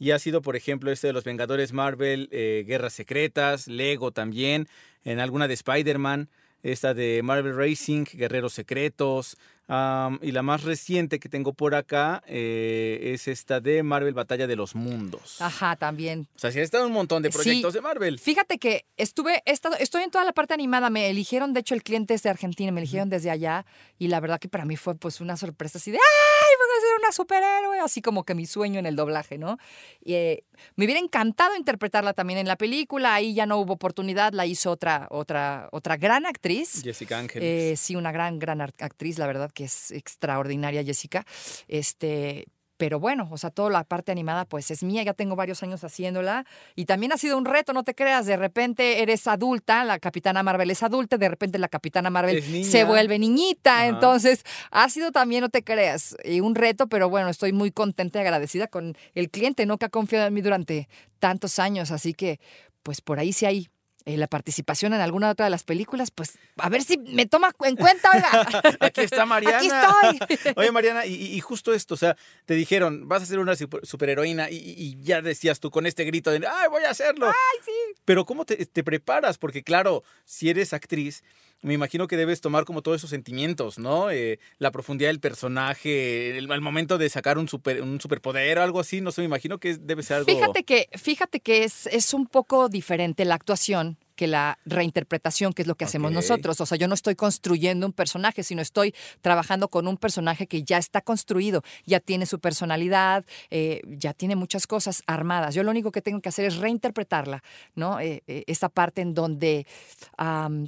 Y 0.00 0.12
ha 0.12 0.18
sido, 0.18 0.40
por 0.40 0.56
ejemplo, 0.56 0.90
este 0.90 1.08
de 1.08 1.12
los 1.12 1.24
Vengadores 1.24 1.74
Marvel, 1.74 2.30
eh, 2.32 2.64
Guerras 2.66 2.94
Secretas, 2.94 3.68
Lego 3.68 4.12
también, 4.12 4.66
en 5.04 5.20
alguna 5.20 5.46
de 5.46 5.52
Spider-Man, 5.52 6.30
esta 6.62 6.94
de 6.94 7.20
Marvel 7.22 7.54
Racing, 7.54 8.04
Guerreros 8.10 8.54
Secretos, 8.54 9.36
am, 9.70 10.18
y 10.22 10.32
la 10.32 10.42
más 10.42 10.64
reciente 10.64 11.18
que 11.18 11.28
tengo 11.28 11.52
por 11.52 11.74
acá 11.74 12.22
eh, 12.26 13.12
es 13.14 13.28
esta 13.28 13.60
de 13.60 13.82
Marvel 13.82 14.14
Batalla 14.14 14.46
de 14.46 14.56
los 14.56 14.74
Mundos. 14.74 15.40
Ajá, 15.40 15.76
también. 15.76 16.28
O 16.34 16.38
sea, 16.38 16.50
sí 16.52 16.58
ha 16.58 16.62
estado 16.62 16.86
un 16.86 16.92
montón 16.92 17.22
de 17.22 17.30
Sí. 17.30 17.34
proyectos 17.38 17.74
de 17.74 17.80
Marvel. 17.80 18.18
Fíjate 18.18 18.58
que 18.58 18.84
estuve, 18.96 19.42
he 19.46 19.52
estado, 19.52 19.76
estoy 19.78 20.02
en 20.02 20.10
toda 20.10 20.24
la 20.24 20.32
parte 20.32 20.54
animada. 20.54 20.90
Me 20.90 21.08
eligieron, 21.08 21.52
de 21.52 21.60
hecho, 21.60 21.74
el 21.74 21.82
cliente 21.82 22.14
es 22.14 22.22
de 22.22 22.30
Argentina, 22.30 22.72
me 22.72 22.80
eligieron 22.80 23.08
desde 23.08 23.30
allá. 23.30 23.64
Y 23.98 24.08
la 24.08 24.18
verdad 24.20 24.40
que 24.40 24.48
para 24.48 24.64
mí 24.64 24.76
fue 24.76 24.94
pues 24.96 25.20
una 25.20 25.36
sorpresa 25.36 25.78
así 25.78 25.90
de 25.90 25.98
¡ay! 25.98 26.54
Voy 26.58 26.68
a 26.76 26.80
ser 26.80 26.98
una 27.00 27.12
superhéroe. 27.12 27.80
Así 27.80 28.02
como 28.02 28.24
que 28.24 28.34
mi 28.34 28.46
sueño 28.46 28.78
en 28.80 28.86
el 28.86 28.96
doblaje, 28.96 29.38
¿no? 29.38 29.58
Y, 30.04 30.14
eh, 30.14 30.44
me 30.76 30.84
hubiera 30.84 31.00
encantado 31.00 31.56
interpretarla 31.56 32.12
también 32.12 32.38
en 32.40 32.46
la 32.48 32.56
película. 32.56 33.14
Ahí 33.14 33.34
ya 33.34 33.46
no 33.46 33.58
hubo 33.58 33.74
oportunidad, 33.74 34.32
la 34.32 34.44
hizo 34.46 34.70
otra, 34.70 35.06
otra, 35.10 35.68
otra 35.72 35.96
gran 35.96 36.26
actriz. 36.26 36.82
Jessica 36.82 37.18
Ángeles. 37.18 37.72
Eh, 37.72 37.76
sí, 37.76 37.96
una 37.96 38.12
gran, 38.12 38.38
gran 38.38 38.60
actriz, 38.60 39.18
la 39.18 39.26
verdad 39.26 39.50
que 39.60 39.66
es 39.66 39.90
extraordinaria 39.90 40.82
Jessica. 40.82 41.26
Este, 41.68 42.46
pero 42.78 42.98
bueno, 42.98 43.28
o 43.30 43.36
sea, 43.36 43.50
toda 43.50 43.68
la 43.68 43.84
parte 43.84 44.10
animada 44.10 44.46
pues 44.46 44.70
es 44.70 44.82
mía, 44.82 45.02
ya 45.02 45.12
tengo 45.12 45.36
varios 45.36 45.62
años 45.62 45.84
haciéndola 45.84 46.46
y 46.74 46.86
también 46.86 47.12
ha 47.12 47.18
sido 47.18 47.36
un 47.36 47.44
reto, 47.44 47.74
no 47.74 47.84
te 47.84 47.94
creas, 47.94 48.24
de 48.24 48.38
repente 48.38 49.02
eres 49.02 49.26
adulta, 49.26 49.84
la 49.84 49.98
Capitana 49.98 50.42
Marvel 50.42 50.70
es 50.70 50.82
adulta, 50.82 51.18
de 51.18 51.28
repente 51.28 51.58
la 51.58 51.68
Capitana 51.68 52.08
Marvel 52.08 52.42
se 52.64 52.84
vuelve 52.84 53.18
niñita, 53.18 53.80
Ajá. 53.80 53.88
entonces 53.88 54.44
ha 54.70 54.88
sido 54.88 55.12
también, 55.12 55.42
no 55.42 55.50
te 55.50 55.62
creas, 55.62 56.16
eh, 56.24 56.40
un 56.40 56.54
reto, 56.54 56.86
pero 56.86 57.10
bueno, 57.10 57.28
estoy 57.28 57.52
muy 57.52 57.70
contenta 57.70 58.18
y 58.18 58.22
agradecida 58.22 58.66
con 58.66 58.96
el 59.12 59.28
cliente, 59.28 59.66
¿no? 59.66 59.76
Que 59.76 59.84
ha 59.84 59.90
confiado 59.90 60.26
en 60.26 60.32
mí 60.32 60.40
durante 60.40 60.88
tantos 61.18 61.58
años, 61.58 61.90
así 61.90 62.14
que 62.14 62.40
pues 62.82 63.02
por 63.02 63.18
ahí 63.18 63.34
sí 63.34 63.44
hay 63.44 63.68
eh, 64.04 64.16
la 64.16 64.26
participación 64.26 64.94
en 64.94 65.00
alguna 65.00 65.30
otra 65.30 65.44
de 65.46 65.50
las 65.50 65.62
películas, 65.64 66.10
pues 66.10 66.38
a 66.56 66.68
ver 66.68 66.82
si 66.82 66.98
me 66.98 67.26
toma 67.26 67.52
en 67.64 67.76
cuenta, 67.76 68.10
oiga. 68.14 68.30
Aquí 68.80 69.00
está 69.02 69.26
Mariana. 69.26 69.58
Aquí 69.58 69.68
estoy. 69.68 70.52
Oye, 70.56 70.72
Mariana, 70.72 71.06
y, 71.06 71.14
y- 71.14 71.40
justo 71.40 71.72
esto, 71.74 71.94
o 71.94 71.96
sea, 71.96 72.16
te 72.46 72.54
dijeron, 72.54 73.08
vas 73.08 73.22
a 73.22 73.26
ser 73.26 73.38
una 73.38 73.54
super- 73.56 73.84
superheroína 73.86 74.50
y, 74.50 74.56
y- 74.56 74.74
y 74.78 75.02
ya 75.02 75.20
decías 75.22 75.60
tú 75.60 75.70
con 75.70 75.86
este 75.86 76.04
grito 76.04 76.30
de, 76.30 76.46
¡ay, 76.46 76.68
voy 76.70 76.84
a 76.84 76.90
hacerlo! 76.90 77.26
¡Ay, 77.26 77.58
sí! 77.64 78.00
Pero 78.04 78.24
¿cómo 78.24 78.44
te, 78.44 78.64
te 78.66 78.82
preparas? 78.84 79.38
Porque 79.38 79.62
claro, 79.62 80.02
si 80.24 80.50
eres 80.50 80.72
actriz, 80.72 81.22
me 81.62 81.74
imagino 81.74 82.06
que 82.06 82.16
debes 82.16 82.40
tomar 82.40 82.64
como 82.64 82.82
todos 82.82 82.96
esos 82.96 83.10
sentimientos, 83.10 83.78
¿no? 83.78 84.10
Eh, 84.10 84.38
la 84.58 84.70
profundidad 84.70 85.10
del 85.10 85.20
personaje, 85.20 86.36
el, 86.36 86.60
momento 86.60 86.98
de 86.98 87.08
sacar 87.08 87.38
un, 87.38 87.48
super, 87.48 87.82
un 87.82 88.00
superpoder 88.00 88.58
o 88.58 88.62
algo 88.62 88.80
así, 88.80 89.00
no 89.00 89.12
sé, 89.12 89.20
me 89.22 89.26
imagino 89.26 89.58
que 89.58 89.76
debe 89.76 90.02
ser 90.02 90.18
algo... 90.18 90.26
Fíjate 90.26 90.64
que, 90.64 90.88
fíjate 90.96 91.40
que 91.40 91.64
es, 91.64 91.86
es 91.86 92.14
un 92.14 92.26
poco 92.26 92.68
diferente 92.68 93.24
la 93.24 93.34
actuación 93.34 93.98
que 94.20 94.26
la 94.26 94.58
reinterpretación, 94.66 95.54
que 95.54 95.62
es 95.62 95.66
lo 95.66 95.76
que 95.76 95.86
hacemos 95.86 96.12
nosotros. 96.12 96.60
O 96.60 96.66
sea, 96.66 96.76
yo 96.76 96.88
no 96.88 96.94
estoy 96.94 97.16
construyendo 97.16 97.86
un 97.86 97.94
personaje, 97.94 98.42
sino 98.42 98.60
estoy 98.60 98.94
trabajando 99.22 99.68
con 99.68 99.88
un 99.88 99.96
personaje 99.96 100.46
que 100.46 100.62
ya 100.62 100.76
está 100.76 101.00
construido, 101.00 101.62
ya 101.86 102.00
tiene 102.00 102.26
su 102.26 102.38
personalidad, 102.38 103.24
eh, 103.48 103.80
ya 103.86 104.12
tiene 104.12 104.36
muchas 104.36 104.66
cosas 104.66 105.02
armadas. 105.06 105.54
Yo 105.54 105.62
lo 105.62 105.70
único 105.70 105.90
que 105.90 106.02
tengo 106.02 106.20
que 106.20 106.28
hacer 106.28 106.44
es 106.44 106.58
reinterpretarla, 106.58 107.42
¿no? 107.74 107.98
Eh, 107.98 108.22
eh, 108.26 108.44
esa 108.46 108.68
parte 108.68 109.00
en 109.00 109.14
donde 109.14 109.66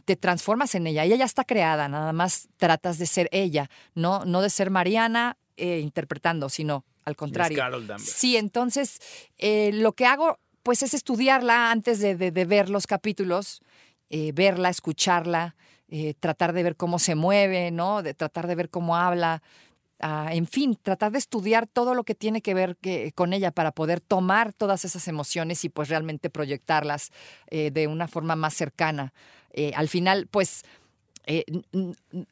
te 0.06 0.16
transformas 0.16 0.74
en 0.74 0.86
ella. 0.86 1.04
Ella 1.04 1.16
ya 1.16 1.26
está 1.26 1.44
creada, 1.44 1.88
nada 1.88 2.14
más 2.14 2.48
tratas 2.56 2.96
de 2.96 3.04
ser 3.04 3.28
ella, 3.32 3.68
no, 3.94 4.24
no 4.24 4.40
de 4.40 4.48
ser 4.48 4.70
Mariana 4.70 5.36
eh, 5.58 5.80
interpretando, 5.80 6.48
sino 6.48 6.86
al 7.04 7.16
contrario. 7.16 7.62
Sí, 7.98 8.36
entonces 8.36 9.00
eh, 9.36 9.70
lo 9.74 9.92
que 9.92 10.06
hago 10.06 10.38
pues 10.62 10.82
es 10.82 10.94
estudiarla 10.94 11.70
antes 11.70 12.00
de, 12.00 12.14
ver 12.46 12.70
los 12.70 12.86
capítulos, 12.86 13.60
eh, 14.10 14.32
verla, 14.32 14.68
escucharla, 14.68 15.56
eh, 15.88 16.14
tratar 16.20 16.52
de 16.52 16.62
ver 16.62 16.76
cómo 16.76 16.98
se 16.98 17.14
mueve, 17.14 17.70
¿no? 17.70 18.02
De 18.02 18.14
tratar 18.14 18.46
de 18.46 18.54
ver 18.54 18.70
cómo 18.70 18.96
habla. 18.96 19.42
ah, 20.00 20.30
en 20.32 20.46
fin, 20.46 20.76
tratar 20.82 21.12
de 21.12 21.18
estudiar 21.18 21.66
todo 21.68 21.94
lo 21.94 22.04
que 22.04 22.14
tiene 22.14 22.42
que 22.42 22.54
ver 22.54 22.76
con 23.14 23.32
ella 23.32 23.50
para 23.52 23.72
poder 23.72 24.00
tomar 24.00 24.52
todas 24.52 24.84
esas 24.84 25.08
emociones 25.08 25.64
y 25.64 25.68
pues 25.68 25.88
realmente 25.88 26.30
proyectarlas 26.30 27.10
eh, 27.50 27.70
de 27.70 27.86
una 27.88 28.08
forma 28.08 28.36
más 28.36 28.54
cercana. 28.54 29.12
Al 29.76 29.88
final, 29.88 30.28
pues, 30.30 30.64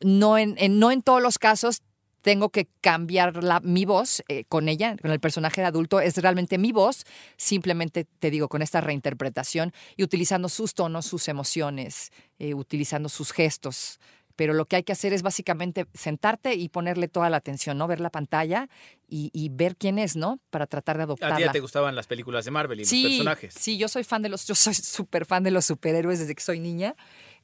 no, 0.01 0.39
en- 0.39 0.79
no 0.79 0.91
en 0.91 1.03
todos 1.03 1.23
los 1.23 1.39
casos 1.39 1.83
tengo 2.23 2.51
que 2.51 2.69
cambiar 2.81 3.43
la, 3.43 3.61
mi 3.61 3.85
voz 3.85 4.23
eh, 4.29 4.45
con 4.49 4.69
ella, 4.69 4.97
con 5.01 5.11
el 5.11 5.21
personaje 5.21 5.61
de 5.61 5.67
adulto, 5.69 6.01
es 6.01 6.17
realmente 6.19 6.59
mi 6.59 6.73
voz, 6.73 7.05
simplemente 7.37 8.07
te 8.19 8.31
digo, 8.31 8.49
con 8.49 8.63
esta 8.63 8.81
reinterpretación 8.81 9.73
y 9.97 10.03
utilizando 10.05 10.49
sus 10.49 10.75
tonos, 10.75 11.07
sus 11.07 11.29
emociones, 11.29 12.11
eh, 12.39 12.55
utilizando 12.55 13.09
sus 13.09 13.33
gestos. 13.33 13.99
Pero 14.37 14.55
lo 14.55 14.65
que 14.65 14.77
hay 14.77 14.85
que 14.85 14.93
hacer 14.93 15.13
es 15.13 15.21
básicamente 15.23 15.85
sentarte 15.93 16.55
y 16.55 16.71
ponerle 16.71 17.09
toda 17.09 17.29
la 17.29 17.37
atención, 17.37 17.77
¿no? 17.77 17.87
Ver 17.87 18.01
la 18.01 18.09
pantalla 18.09 18.69
y, 19.07 19.29
y 19.35 19.51
ver 19.51 19.77
quién 19.77 19.99
es, 19.99 20.17
¿no? 20.17 20.39
Para 20.49 20.67
tratar 20.67 20.97
de 20.97 21.03
A 21.03 21.07
ti 21.09 21.15
ya 21.21 21.27
adoptarla. 21.27 21.53
te 21.53 21.61
gustaban 21.61 21.95
las 21.95 22.07
películas 22.07 22.47
de 22.47 22.51
Marvel 22.51 22.81
y 22.81 22.85
Sí, 22.87 23.03
los 23.03 23.11
personajes. 23.13 23.55
sí, 23.55 23.77
yo 23.77 23.89
soy 23.89 24.03
fan 24.03 24.23
de 24.23 24.31
los, 24.31 24.47
yo 24.47 24.55
soy 24.55 24.73
súper 24.75 25.27
fan 25.27 25.43
de 25.43 25.51
los 25.51 25.67
superhéroes 25.67 26.21
desde 26.21 26.35
que 26.35 26.43
soy 26.43 26.59
niña. 26.59 26.95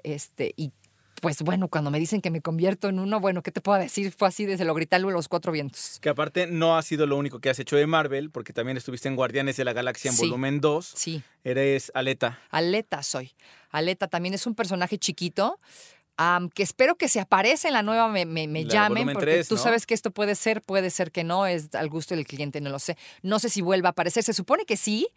Este, 0.02 0.54
y 0.56 0.72
pues 1.20 1.42
bueno, 1.42 1.68
cuando 1.68 1.90
me 1.90 1.98
dicen 1.98 2.20
que 2.20 2.30
me 2.30 2.40
convierto 2.40 2.88
en 2.88 2.98
uno, 2.98 3.20
bueno, 3.20 3.42
¿qué 3.42 3.50
te 3.52 3.60
puedo 3.60 3.78
decir? 3.78 4.12
Fue 4.16 4.28
así 4.28 4.44
desde 4.46 4.64
lo 4.64 4.74
gritarlo 4.74 5.08
a 5.08 5.12
los 5.12 5.28
cuatro 5.28 5.52
vientos. 5.52 5.98
Que 6.00 6.08
aparte 6.08 6.46
no 6.46 6.76
ha 6.76 6.82
sido 6.82 7.06
lo 7.06 7.16
único 7.16 7.40
que 7.40 7.50
has 7.50 7.58
hecho 7.58 7.76
de 7.76 7.86
Marvel, 7.86 8.30
porque 8.30 8.52
también 8.52 8.76
estuviste 8.76 9.08
en 9.08 9.16
Guardianes 9.16 9.56
de 9.56 9.64
la 9.64 9.72
Galaxia 9.72 10.10
en 10.10 10.16
Sí. 10.16 10.22
volumen 10.26 10.60
2. 10.60 10.92
Sí. 10.96 11.22
Eres 11.44 11.90
Aleta. 11.94 12.40
Aleta 12.50 13.02
soy. 13.02 13.32
Aleta 13.70 14.08
también 14.08 14.34
es 14.34 14.46
un 14.46 14.54
personaje 14.54 14.98
chiquito. 14.98 15.58
am, 16.18 16.48
que 16.48 16.62
espero 16.62 16.94
que 16.96 17.08
se 17.10 17.20
aparece 17.20 17.68
en 17.68 17.74
la 17.74 17.82
nueva 17.82 18.08
me, 18.08 18.24
me, 18.24 18.48
me 18.48 18.64
La 18.64 18.70
llamen, 18.72 19.04
porque 19.12 19.20
tres, 19.32 19.48
tú 19.48 19.56
¿no? 19.56 19.60
sabes 19.62 19.84
que 19.84 19.92
esto 19.92 20.10
puede 20.10 20.34
ser, 20.34 20.62
puede 20.62 20.88
ser 20.88 21.12
que 21.12 21.24
no, 21.24 21.44
es 21.46 21.74
al 21.74 21.90
gusto 21.90 22.14
del 22.14 22.26
cliente, 22.26 22.58
no 22.62 22.70
lo 22.70 22.78
sé. 22.78 22.96
No 23.20 23.38
sé 23.38 23.50
si 23.50 23.60
vuelva 23.60 23.88
a 23.88 23.92
aparecer, 23.92 24.22
se 24.24 24.32
supone 24.32 24.64
que 24.64 24.78
sí, 24.78 25.08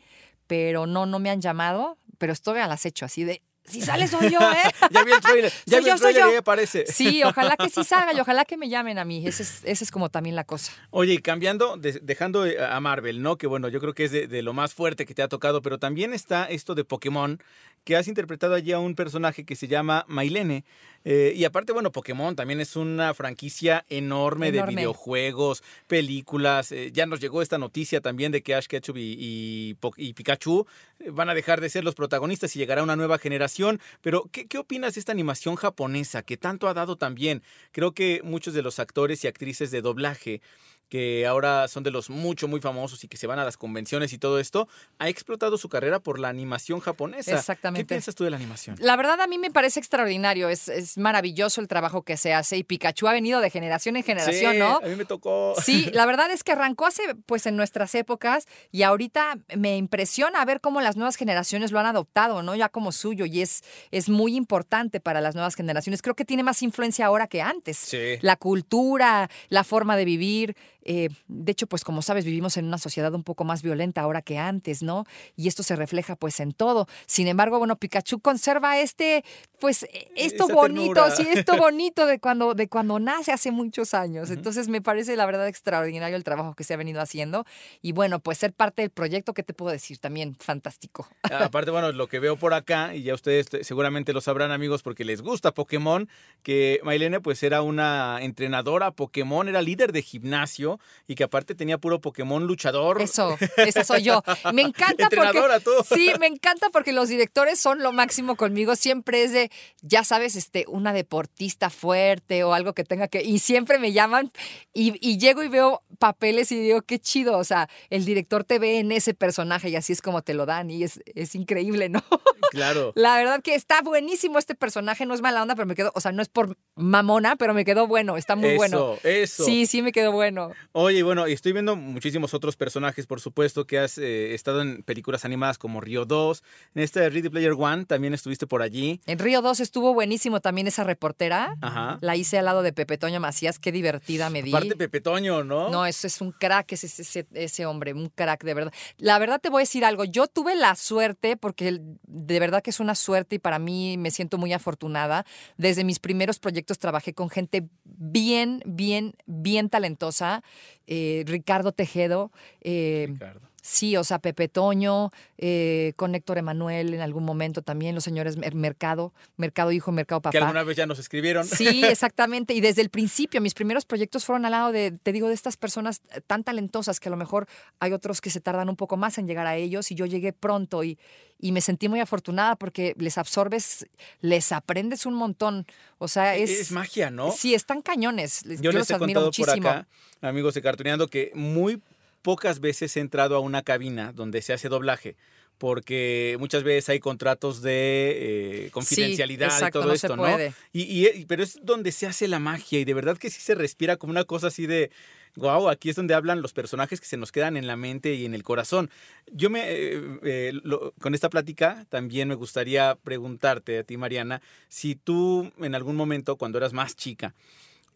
pero 0.46 0.88
no, 0.88 1.06
no 1.06 1.20
me 1.20 1.30
han 1.30 1.40
llamado, 1.40 1.98
pero 2.18 2.34
estoy 2.34 2.60
al 2.60 2.70
acecho, 2.74 3.06
así 3.06 3.24
de, 3.24 3.42
si 3.70 3.82
sale 3.82 4.08
soy 4.08 4.32
yo, 4.32 4.40
¿eh? 4.40 4.72
Ya 4.92 5.04
vi 5.04 5.12
el 5.12 5.20
trailer, 5.22 5.52
ya 5.66 5.78
Soy 5.78 5.80
vi 5.82 5.88
yo, 5.88 5.94
el 5.94 6.00
soy 6.00 6.12
trailer 6.14 6.30
y 6.30 6.34
yo. 6.34 6.40
aparece. 6.40 6.86
Sí, 6.88 7.24
ojalá 7.24 7.56
que 7.58 7.70
sí 7.70 7.84
salga 7.84 8.14
y 8.14 8.20
ojalá 8.20 8.46
que 8.46 8.58
me 8.58 8.68
llamen 8.70 8.98
a 8.98 9.06
mí. 9.06 9.26
Esa 9.28 9.44
es, 9.44 9.62
esa 9.64 9.84
es 9.84 9.92
como 9.92 10.10
también 10.10 10.36
la 10.36 10.44
cosa. 10.44 10.72
Oye, 10.90 11.14
y 11.14 11.18
cambiando, 11.20 11.78
de- 11.78 12.00
dejando 12.02 12.46
eh, 12.46 12.58
a 12.64 12.80
Marvel, 12.80 13.22
¿no? 13.22 13.38
Que 13.38 13.48
bueno, 13.48 13.68
yo 13.70 13.80
creo 13.80 13.94
que 13.94 14.06
es 14.06 14.12
de, 14.12 14.28
de 14.28 14.42
lo 14.42 14.54
más 14.54 14.74
fuerte 14.74 15.06
que 15.06 15.14
te 15.14 15.22
ha 15.22 15.28
tocado, 15.28 15.62
pero 15.62 15.78
también 15.78 16.14
está 16.14 16.46
esto 16.46 16.74
de 16.76 16.84
Pokémon, 16.84 17.42
que 17.84 17.96
has 17.96 18.08
interpretado 18.08 18.56
allí 18.56 18.72
a 18.72 18.80
un 18.80 18.96
personaje 18.96 19.46
que 19.46 19.56
se 19.56 19.68
llama 19.68 20.06
Mailene. 20.08 20.66
Eh, 21.06 21.32
y 21.36 21.46
aparte, 21.46 21.72
bueno, 21.72 21.92
Pokémon 21.94 22.36
también 22.36 22.60
es 22.60 22.76
una 22.76 23.14
franquicia 23.14 23.86
enorme, 23.90 24.52
de 24.52 24.62
videojuegos, 24.64 25.64
películas. 25.88 26.72
Eh, 26.72 26.92
ya 26.92 27.06
nos 27.06 27.20
llegó 27.20 27.42
esta 27.42 27.58
noticia 27.58 28.02
también 28.02 28.32
de 28.32 28.42
que 28.42 28.56
Ash 28.56 28.66
Ketchum 28.68 28.98
y, 28.98 29.16
y 29.18 29.74
Po- 29.76 29.94
y 29.96 30.14
Pikachu 30.14 30.66
van 31.12 31.30
a 31.30 31.34
dejar 31.34 31.62
de 31.62 31.70
ser 31.70 31.84
los 31.84 31.96
protagonistas 31.96 32.56
y 32.56 32.60
llegará 32.60 32.84
una 32.84 32.96
nueva 32.96 33.18
generación. 33.18 33.59
Pero, 34.02 34.30
¿qué, 34.32 34.48
qué 34.48 34.58
opinas 34.58 34.94
de 34.94 35.00
esta 35.00 35.12
animación 35.12 35.56
japonesa 35.56 36.24
que 36.24 36.38
tanto 36.38 36.68
ha 36.68 36.74
dado 36.74 36.96
también? 36.98 37.44
Creo 37.72 37.94
que 37.94 38.22
muchos 38.24 38.54
de 38.54 38.62
los 38.62 38.80
actores 38.80 39.24
y 39.24 39.28
actrices 39.28 39.72
de 39.72 39.82
doblaje 39.82 40.42
que 40.90 41.26
ahora 41.28 41.68
son 41.68 41.84
de 41.84 41.92
los 41.92 42.10
mucho, 42.10 42.48
muy 42.48 42.60
famosos 42.60 43.04
y 43.04 43.08
que 43.08 43.16
se 43.16 43.28
van 43.28 43.40
a 43.40 43.46
las 43.46 43.58
convenciones 43.58 44.12
y 44.12 44.18
todo 44.18 44.40
esto, 44.40 44.68
ha 44.98 45.08
explotado 45.08 45.58
su 45.58 45.70
carrera 45.70 46.00
por 46.00 46.20
la 46.20 46.30
animación 46.30 46.80
japonesa. 46.80 47.36
Exactamente. 47.36 47.86
¿Qué 47.86 47.88
piensas 47.88 48.16
tú 48.16 48.24
de 48.24 48.32
la 48.32 48.38
animación? 48.38 48.76
La 48.80 48.96
verdad 48.96 49.22
a 49.22 49.28
mí 49.28 49.38
me 49.38 49.52
parece 49.52 49.80
extraordinario, 49.80 50.50
es, 50.50 50.68
es 50.68 50.98
maravilloso 50.98 51.62
el 51.62 51.68
trabajo 51.68 52.02
que 52.04 52.18
se 52.18 52.34
hace 52.34 52.58
y 52.58 52.64
Pikachu 52.64 53.08
ha 53.08 53.14
venido 53.14 53.40
de 53.40 53.50
generación 53.50 53.96
en 53.96 54.04
generación, 54.04 54.54
Sí, 54.54 54.60
¿no? 54.60 54.78
A 54.78 54.88
mí 54.88 54.96
me 54.96 55.06
tocó. 55.06 55.54
Sí, 55.62 55.90
la 55.94 56.06
verdad 56.06 56.32
es 56.32 56.44
que 56.44 56.52
arrancó 56.54 56.88
hace, 56.88 57.04
pues 57.26 57.46
en 57.46 57.56
nuestras 57.56 57.94
épocas 57.96 58.48
y 58.72 58.84
ahorita 58.84 59.38
me 59.56 59.78
impresiona 59.78 60.44
ver 60.46 60.62
cómo 60.62 60.82
las 60.82 60.96
nuevas 60.96 61.16
generaciones 61.16 61.72
lo 61.72 61.80
han 61.80 61.86
adoptado, 61.86 62.42
¿no? 62.42 62.56
Ya 62.56 62.70
como 62.70 62.92
suyo 62.92 63.26
y 63.26 63.42
es, 63.42 63.64
es 63.92 64.10
muy 64.10 64.36
importante 64.36 65.00
para 65.00 65.22
las 65.22 65.36
nuevas 65.36 65.56
generaciones. 65.56 66.02
Creo 66.02 66.16
que 66.16 66.26
tiene 66.26 66.44
más 66.44 66.62
influencia 66.64 67.06
ahora 67.06 67.28
que 67.28 67.42
antes. 67.42 67.78
Sí. 67.78 68.18
La 68.22 68.36
cultura, 68.36 69.30
la 69.50 69.64
forma 69.64 69.96
de 69.96 70.06
vivir. 70.06 70.56
Eh, 70.92 71.10
de 71.28 71.52
hecho, 71.52 71.68
pues 71.68 71.84
como 71.84 72.02
sabes, 72.02 72.26
vivimos 72.26 72.58
en 72.58 72.66
una 72.66 72.80
sociedad 72.80 73.14
un 73.14 73.24
poco 73.24 73.44
más 73.44 73.62
violenta 73.62 74.02
ahora 74.02 74.24
que 74.24 74.40
antes, 74.40 74.82
¿no? 74.82 75.06
Y 75.36 75.48
esto 75.48 75.62
se 75.62 75.76
refleja 75.76 76.16
pues 76.16 76.40
en 76.40 76.52
todo. 76.52 76.88
Sin 77.06 77.28
embargo, 77.28 77.60
bueno, 77.60 77.76
Pikachu 77.76 78.20
conserva 78.22 78.80
este, 78.80 79.24
pues 79.60 79.86
esto 80.16 80.46
Esa 80.46 80.54
bonito, 80.56 80.94
ternura. 80.96 81.16
sí, 81.16 81.28
esto 81.32 81.58
bonito 81.58 82.08
de 82.08 82.20
cuando, 82.20 82.56
de 82.56 82.68
cuando 82.68 82.98
nace 83.00 83.32
hace 83.32 83.52
muchos 83.52 83.94
años. 83.94 84.32
Entonces 84.32 84.68
me 84.68 84.82
parece 84.82 85.16
la 85.16 85.28
verdad 85.28 85.48
extraordinario 85.48 86.18
el 86.18 86.24
trabajo 86.24 86.56
que 86.56 86.64
se 86.64 86.74
ha 86.74 86.78
venido 86.78 87.02
haciendo. 87.02 87.46
Y 87.84 87.92
bueno, 87.92 88.20
pues 88.20 88.40
ser 88.40 88.52
parte 88.54 88.82
del 88.82 88.90
proyecto, 88.90 89.36
¿qué 89.36 89.44
te 89.44 89.54
puedo 89.54 89.72
decir? 89.72 90.00
También 90.00 90.36
fantástico. 90.40 91.08
Aparte, 91.32 91.70
bueno, 91.70 91.92
lo 91.92 92.08
que 92.08 92.18
veo 92.20 92.36
por 92.36 92.56
acá, 92.56 92.96
y 92.96 93.04
ya 93.04 93.14
ustedes 93.14 93.48
te- 93.48 93.64
seguramente 93.64 94.12
lo 94.12 94.22
sabrán, 94.22 94.52
amigos, 94.52 94.82
porque 94.82 95.06
les 95.06 95.22
gusta 95.22 95.54
Pokémon, 95.54 96.10
que 96.42 96.80
Mailene 96.84 97.22
pues 97.22 97.44
era 97.44 97.62
una 97.62 98.18
entrenadora 98.22 98.90
Pokémon, 98.92 99.48
era 99.48 99.62
líder 99.62 99.92
de 99.92 100.02
gimnasio 100.02 100.79
y 101.08 101.16
que 101.16 101.24
aparte 101.24 101.56
tenía 101.56 101.78
puro 101.78 102.02
Pokémon 102.02 102.46
luchador. 102.46 103.02
Eso, 103.02 103.38
esa 103.58 103.84
soy 103.84 104.04
yo. 104.04 104.24
Me 104.54 104.62
encanta 104.62 105.04
Entrenadora, 105.04 105.60
porque 105.60 105.84
tú. 105.84 105.96
sí, 105.96 106.12
me 106.20 106.28
encanta 106.28 106.70
porque 106.70 106.92
los 106.92 107.10
directores 107.10 107.60
son 107.60 107.80
lo 107.80 107.92
máximo 107.92 108.36
conmigo. 108.36 108.76
Siempre 108.76 109.24
es 109.24 109.32
de, 109.32 109.52
ya 109.82 110.04
sabes, 110.04 110.36
este, 110.36 110.66
una 110.68 110.94
deportista 110.94 111.70
fuerte 111.70 112.44
o 112.44 112.54
algo 112.54 112.74
que 112.74 112.84
tenga 112.84 113.08
que 113.08 113.22
y 113.24 113.40
siempre 113.40 113.80
me 113.80 113.92
llaman 113.92 114.32
y, 114.74 114.94
y 115.08 115.18
llego 115.18 115.44
y 115.44 115.48
veo 115.48 115.82
papeles 115.98 116.52
y 116.52 116.60
digo 116.60 116.82
qué 116.82 117.00
chido. 117.00 117.38
O 117.38 117.44
sea, 117.44 117.70
el 117.90 118.06
director 118.06 118.44
te 118.44 118.60
ve 118.60 118.80
en 118.80 118.92
ese 118.92 119.14
personaje 119.14 119.70
y 119.70 119.76
así 119.76 119.94
es 119.94 120.02
como 120.02 120.22
te 120.22 120.34
lo 120.34 120.46
dan 120.46 120.70
y 120.72 120.84
es, 120.84 121.02
es 121.06 121.36
increíble, 121.36 121.90
¿no? 121.90 122.04
Claro. 122.52 122.94
La 122.96 123.16
verdad 123.16 123.44
que 123.44 123.54
está 123.54 123.82
buenísimo 123.84 124.40
este 124.40 124.56
personaje. 124.56 125.06
No 125.06 125.14
es 125.14 125.22
mala 125.22 125.44
onda, 125.44 125.54
pero 125.54 125.68
me 125.68 125.76
quedó, 125.76 125.92
o 125.94 126.02
sea, 126.02 126.12
no 126.12 126.24
es 126.24 126.30
por 126.30 126.58
mamona, 126.76 127.36
pero 127.36 127.54
me 127.54 127.64
quedó 127.64 127.86
bueno. 127.86 128.18
Está 128.18 128.36
muy 128.36 128.50
Eso, 128.50 128.58
bueno. 128.58 128.96
eso. 129.04 129.46
Sí, 129.46 129.68
sí, 129.68 129.84
me 129.84 129.92
quedó 129.92 130.12
bueno. 130.12 130.52
Oye, 130.72 131.02
bueno, 131.02 131.26
estoy 131.26 131.52
viendo 131.54 131.76
muchísimos 131.76 132.36
otros 132.36 132.56
personajes, 132.56 133.08
por 133.08 133.20
supuesto, 133.20 133.66
que 133.66 133.80
has 133.80 133.98
eh, 133.98 134.36
estado 134.36 134.62
en 134.62 134.84
películas 134.84 135.26
animadas 135.26 135.58
como 135.58 135.82
Río 135.82 136.06
2. 136.06 136.44
En 136.76 136.84
esta 136.84 137.00
de 137.00 137.10
Ready 137.10 137.30
Player 137.30 137.54
One 137.58 137.86
también 137.86 138.14
estuviste 138.14 138.46
por 138.46 138.62
allí. 138.62 139.02
En 139.08 139.18
Río 139.18 139.42
2 139.42 139.62
estuvo 139.62 139.96
buenísimo 139.96 140.42
también 140.42 140.68
esa 140.68 140.84
reportera. 140.84 141.56
Ajá. 141.62 141.98
La 142.02 142.16
hice 142.16 142.38
al 142.38 142.46
lado 142.46 142.62
de 142.62 142.72
Pepe 142.72 143.00
Toño 143.00 143.20
Macías, 143.20 143.58
qué 143.58 143.72
divertida 143.72 144.30
me 144.30 144.44
di. 144.44 144.52
Aparte 144.52 144.76
Pepe 144.76 145.02
Toño, 145.02 145.44
¿no? 145.44 145.70
No, 145.70 145.88
ese 145.88 146.06
es 146.06 146.22
un 146.22 146.32
crack, 146.32 146.72
ese, 146.74 146.86
ese, 146.86 147.26
ese 147.34 147.66
hombre, 147.66 147.94
un 147.94 148.10
crack 148.10 148.44
de 148.44 148.54
verdad. 148.54 148.74
La 148.98 149.18
verdad 149.18 149.42
te 149.42 149.50
voy 149.50 149.62
a 149.62 149.64
decir 149.64 149.84
algo, 149.84 150.04
yo 150.04 150.28
tuve 150.28 150.56
la 150.56 150.76
suerte, 150.76 151.36
porque 151.36 151.82
de 152.04 152.40
verdad 152.40 152.62
que 152.62 152.70
es 152.70 152.80
una 152.80 152.94
suerte 152.94 153.38
y 153.38 153.40
para 153.40 153.58
mí 153.58 153.98
me 153.98 154.12
siento 154.12 154.38
muy 154.38 154.54
afortunada. 154.54 155.26
Desde 155.58 155.84
mis 155.84 155.98
primeros 155.98 156.38
proyectos 156.38 156.78
trabajé 156.78 157.16
con 157.16 157.32
gente 157.32 157.68
bien, 157.86 158.62
bien, 158.68 159.16
bien 159.26 159.70
talentosa. 159.70 160.44
Eh, 160.88 161.24
Ricardo 161.28 161.72
Tejedo. 161.72 162.32
eh, 162.62 163.16
Sí, 163.62 163.98
o 163.98 164.04
sea, 164.04 164.20
Pepe 164.20 164.48
Toño, 164.48 165.12
eh, 165.38 165.94
con 165.96 166.16
Héctor 166.16 166.38
Emanuel 166.38 166.94
en 166.94 167.02
algún 167.02 167.24
momento 167.24 167.62
también, 167.62 167.96
los 167.96 168.04
señores 168.04 168.38
Mer- 168.38 168.56
Mercado, 168.56 169.14
Mercado 169.38 169.72
Hijo, 169.72 169.92
Mercado 169.92 170.22
Papá. 170.22 170.32
Que 170.32 170.38
alguna 170.40 170.64
vez 170.64 170.78
ya 170.78 170.86
nos 170.86 171.00
escribieron. 171.00 171.46
Sí, 171.46 171.84
exactamente. 171.86 172.54
Y 172.54 172.62
desde 172.62 172.82
el 172.82 172.90
principio, 172.90 173.42
mis 173.42 173.54
primeros 173.54 173.86
proyectos 173.86 174.26
fueron 174.26 174.46
al 174.46 174.52
lado 174.52 174.72
de, 174.72 174.92
te 174.92 175.12
digo, 175.12 175.28
de 175.28 175.34
estas 175.34 175.58
personas 175.58 176.02
tan 176.28 176.44
talentosas 176.44 177.00
que 177.00 177.10
a 177.10 177.12
lo 177.12 177.18
mejor 177.18 177.48
hay 177.80 177.94
otros 177.94 178.22
que 178.22 178.30
se 178.30 178.40
tardan 178.42 178.70
un 178.70 178.76
poco 178.76 178.98
más 178.98 179.18
en 179.18 179.28
llegar 179.28 179.48
a 179.48 179.56
ellos 179.56 179.92
y 179.92 179.96
yo 179.96 180.06
llegué 180.06 180.34
pronto 180.34 180.84
y, 180.84 180.98
y 181.40 181.52
me 181.52 181.62
sentí 181.62 181.88
muy 181.90 182.00
afortunada 182.00 182.56
porque 182.56 182.94
les 182.98 183.18
absorbes, 183.18 183.88
les 184.22 184.52
aprendes 184.52 185.06
un 185.06 185.14
montón. 185.14 185.66
O 185.98 186.08
sea, 186.08 186.36
es... 186.36 186.50
Es 186.50 186.72
magia, 186.72 187.12
¿no? 187.12 187.32
Sí, 187.32 187.54
están 187.54 187.82
cañones. 187.82 188.44
Yo, 188.44 188.56
Yo, 188.56 188.72
les 188.72 188.80
los 188.80 188.90
he 188.90 188.94
admiro 188.96 189.22
contado 189.22 189.32
por 189.32 189.40
muchísimo. 189.48 189.70
acá, 189.70 189.88
amigos 190.22 190.54
de 190.54 190.62
Cartuneando, 190.62 191.08
que 191.08 191.32
muy 191.36 191.82
pocas 192.22 192.60
veces 192.60 192.96
he 192.98 193.00
entrado 193.00 193.36
a 193.36 193.40
una 193.40 193.62
cabina 193.64 194.12
donde 194.14 194.42
se 194.42 194.54
hace 194.54 194.70
doblaje. 194.70 195.16
Porque 195.58 196.38
muchas 196.40 196.64
veces 196.64 196.88
hay 196.88 197.00
contratos 197.02 197.62
de 197.62 198.68
eh, 198.68 198.72
confidencialidad 198.72 199.48
exacto, 199.48 199.80
y 199.80 199.82
todo 199.82 199.88
no 199.90 199.94
esto, 199.94 200.16
¿no? 200.16 200.24
Y, 200.72 201.06
y- 201.06 201.26
pero 201.26 201.44
es 201.44 201.60
donde 201.64 201.92
se 201.92 202.08
hace 202.08 202.30
la 202.30 202.40
magia 202.40 202.80
y 202.80 202.86
de 202.86 202.94
verdad 202.94 203.18
que 203.18 203.30
sí 203.30 203.42
se 203.42 203.56
respira 203.56 203.98
como 203.98 204.12
una 204.12 204.24
cosa 204.24 204.48
así 204.48 204.68
de, 204.68 204.90
wow, 205.36 205.68
aquí 205.68 205.90
es 205.90 205.98
donde 205.98 206.14
hablan 206.14 206.42
los 206.42 206.54
personajes 206.54 207.02
que 207.02 207.08
se 207.08 207.18
nos 207.18 207.34
quedan 207.34 207.58
en 207.58 207.68
la 207.68 207.76
mente 207.76 208.14
y 208.14 208.24
en 208.26 208.34
el 208.36 208.44
corazón. 208.44 208.90
Yo 209.34 209.50
me, 209.50 209.64
eh, 209.70 210.02
eh, 210.24 210.52
lo- 210.64 210.94
con 211.02 211.14
esta 211.14 211.30
plática 211.30 211.86
también 211.90 212.30
me 212.30 212.36
gustaría 212.36 212.96
preguntarte 212.96 213.80
a 213.80 213.84
ti, 213.84 213.98
Mariana, 213.98 214.42
si 214.70 214.96
tú 214.96 215.52
en 215.60 215.76
algún 215.76 215.98
momento, 215.98 216.38
cuando 216.38 216.58
eras 216.58 216.72
más 216.72 216.96
chica, 216.96 217.36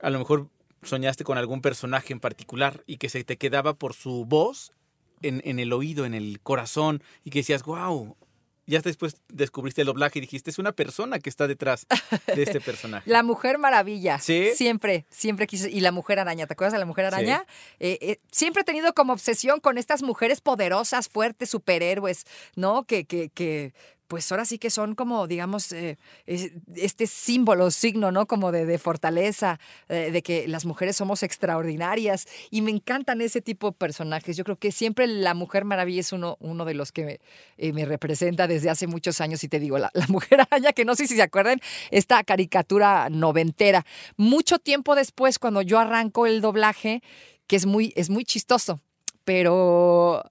a 0.01 0.09
lo 0.09 0.19
mejor 0.19 0.49
soñaste 0.85 1.23
con 1.23 1.37
algún 1.37 1.61
personaje 1.61 2.13
en 2.13 2.19
particular 2.19 2.83
y 2.85 2.97
que 2.97 3.09
se 3.09 3.23
te 3.23 3.37
quedaba 3.37 3.73
por 3.73 3.93
su 3.93 4.25
voz 4.25 4.71
en, 5.21 5.41
en 5.45 5.59
el 5.59 5.73
oído, 5.73 6.05
en 6.05 6.13
el 6.13 6.39
corazón, 6.41 7.01
y 7.23 7.29
que 7.29 7.39
decías, 7.39 7.63
wow. 7.63 8.15
Ya 8.65 8.79
después 8.79 9.17
descubriste 9.27 9.81
el 9.81 9.87
doblaje 9.87 10.19
y 10.19 10.21
dijiste, 10.21 10.49
es 10.49 10.57
una 10.57 10.71
persona 10.71 11.19
que 11.19 11.29
está 11.29 11.47
detrás 11.47 11.85
de 12.27 12.43
este 12.43 12.61
personaje. 12.61 13.09
La 13.09 13.21
Mujer 13.21 13.57
Maravilla. 13.57 14.19
¿Sí? 14.19 14.51
Siempre, 14.55 15.05
siempre 15.09 15.47
quise. 15.47 15.69
Y 15.69 15.81
la 15.81 15.91
Mujer 15.91 16.19
Araña. 16.19 16.47
¿Te 16.47 16.53
acuerdas 16.53 16.71
de 16.71 16.79
la 16.79 16.85
Mujer 16.85 17.03
Araña? 17.03 17.45
Eh, 17.81 17.97
eh, 17.99 18.19
siempre 18.31 18.61
he 18.61 18.63
tenido 18.63 18.93
como 18.93 19.11
obsesión 19.11 19.59
con 19.59 19.77
estas 19.77 20.01
mujeres 20.01 20.39
poderosas, 20.39 21.09
fuertes, 21.09 21.49
superhéroes, 21.49 22.23
¿no? 22.55 22.85
Que, 22.85 23.03
que, 23.03 23.29
que 23.31 23.73
pues 24.13 24.31
ahora 24.31 24.45
sí 24.45 24.59
que 24.59 24.69
son 24.69 24.93
como, 24.93 25.25
digamos, 25.25 25.71
eh, 25.71 25.97
es- 26.27 26.51
este 26.75 27.07
símbolo, 27.07 27.71
signo, 27.71 28.11
¿no? 28.11 28.27
Como 28.27 28.51
de, 28.51 28.77
fortaleza, 28.77 29.59
eh, 29.89 30.11
de 30.11 30.21
que 30.21 30.47
las 30.47 30.65
mujeres 30.65 30.95
somos 30.97 31.23
extraordinarias. 31.23 32.27
Y 32.51 32.61
me 32.61 32.69
encantan 32.69 33.21
ese 33.21 33.41
tipo 33.41 33.71
de 33.71 33.75
personajes. 33.75 34.37
Yo 34.37 34.43
creo 34.43 34.57
que 34.57 34.71
siempre 34.71 35.07
la 35.07 35.33
Mujer 35.33 35.65
Maravilla 35.65 36.01
es 36.01 36.13
uno, 36.13 36.37
de 36.39 36.73
los 36.75 36.91
que 36.91 37.03
me, 37.05 37.19
eh, 37.57 37.73
me 37.73 37.85
representa 37.85 38.45
desde 38.45 38.69
hace 38.69 38.85
muchos 38.85 39.19
años. 39.19 39.43
Y 39.43 39.47
te 39.47 39.59
digo, 39.59 39.79
la, 39.79 39.91
Mujer 40.09 40.41
Araña, 40.41 40.73
que 40.73 40.85
no 40.85 40.93
sé 40.93 41.07
si 41.07 41.15
se 41.15 41.23
acuerdan, 41.23 41.59
esta 41.89 42.23
caricatura 42.23 43.09
noventera. 43.09 43.83
Mucho 44.15 44.59
tiempo 44.59 44.93
después, 44.93 45.39
cuando 45.39 45.63
yo 45.63 45.79
arranco 45.79 46.27
el 46.27 46.39
doblaje, 46.41 47.01
que 47.47 47.55
es 47.55 47.65
muy, 47.65 47.93
es 47.95 48.11
muy 48.11 48.25
chistoso, 48.25 48.79
pero 49.25 50.23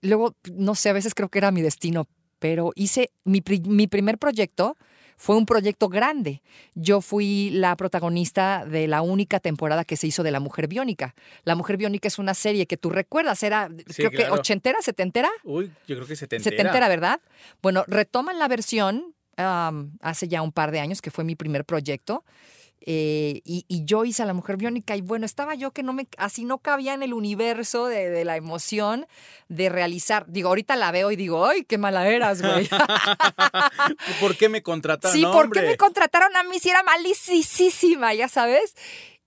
luego, 0.00 0.34
no 0.54 0.74
sé, 0.74 0.88
a 0.88 0.92
veces 0.94 1.14
creo 1.14 1.28
que 1.28 1.36
era 1.36 1.50
mi 1.50 1.60
destino, 1.60 2.08
pero 2.38 2.72
hice 2.74 3.10
mi, 3.24 3.40
pri- 3.40 3.60
mi 3.66 3.86
primer 3.86 4.18
proyecto. 4.18 4.76
Fue 5.18 5.34
un 5.34 5.46
proyecto 5.46 5.88
grande. 5.88 6.42
Yo 6.74 7.00
fui 7.00 7.48
la 7.48 7.74
protagonista 7.76 8.66
de 8.66 8.86
la 8.86 9.00
única 9.00 9.40
temporada 9.40 9.82
que 9.86 9.96
se 9.96 10.06
hizo 10.06 10.22
de 10.22 10.30
La 10.30 10.40
Mujer 10.40 10.68
Biónica. 10.68 11.14
La 11.44 11.54
Mujer 11.54 11.78
Biónica 11.78 12.06
es 12.08 12.18
una 12.18 12.34
serie 12.34 12.66
que 12.66 12.76
tú 12.76 12.90
recuerdas, 12.90 13.42
era 13.42 13.70
Sí, 13.88 13.94
creo 13.94 14.10
que 14.10 14.30
ochentera, 14.30 14.82
setentera. 14.82 15.30
Uy, 15.42 15.72
yo 15.88 15.96
creo 15.96 16.06
que 16.06 16.16
se 16.16 16.26
te 16.26 16.38
Setentera, 16.38 16.88
¿verdad? 16.88 17.20
Bueno, 17.62 17.84
retoman 17.86 18.38
la 18.38 18.46
versión 18.46 19.14
am, 19.38 19.96
hace 20.02 20.28
ya 20.28 20.42
un 20.42 20.52
par 20.52 20.70
de 20.70 20.80
años, 20.80 21.00
que 21.00 21.10
fue 21.10 21.24
mi 21.24 21.34
primer 21.34 21.64
proyecto. 21.64 22.22
Eh, 22.86 23.42
y, 23.44 23.64
y 23.66 23.84
yo 23.84 24.04
hice 24.04 24.22
a 24.22 24.26
la 24.26 24.32
mujer 24.32 24.56
biónica 24.56 24.96
y 24.96 25.00
bueno, 25.00 25.26
estaba 25.26 25.56
yo 25.56 25.72
que 25.72 25.82
no 25.82 25.92
me, 25.92 26.06
así 26.18 26.44
no 26.44 26.58
cabía 26.58 26.94
en 26.94 27.02
el 27.02 27.12
universo 27.12 27.86
de, 27.86 28.10
de 28.10 28.24
la 28.24 28.36
emoción 28.36 29.06
de 29.48 29.68
realizar. 29.68 30.24
Digo, 30.28 30.48
ahorita 30.48 30.76
la 30.76 30.92
veo 30.92 31.10
y 31.10 31.16
digo, 31.16 31.46
¡ay, 31.46 31.64
qué 31.64 31.78
mala 31.78 32.08
eras, 32.08 32.42
güey! 32.42 32.68
¿Por 34.20 34.36
qué 34.36 34.48
me 34.48 34.62
contrataron? 34.62 35.16
sí, 35.16 35.24
¿por 35.24 35.50
qué 35.50 35.58
hombre? 35.58 35.62
me 35.62 35.76
contrataron 35.76 36.36
a 36.36 36.44
mí 36.44 36.58
si 36.60 36.70
era 36.70 36.82
malísima, 36.84 38.14
ya 38.14 38.28
sabes? 38.28 38.74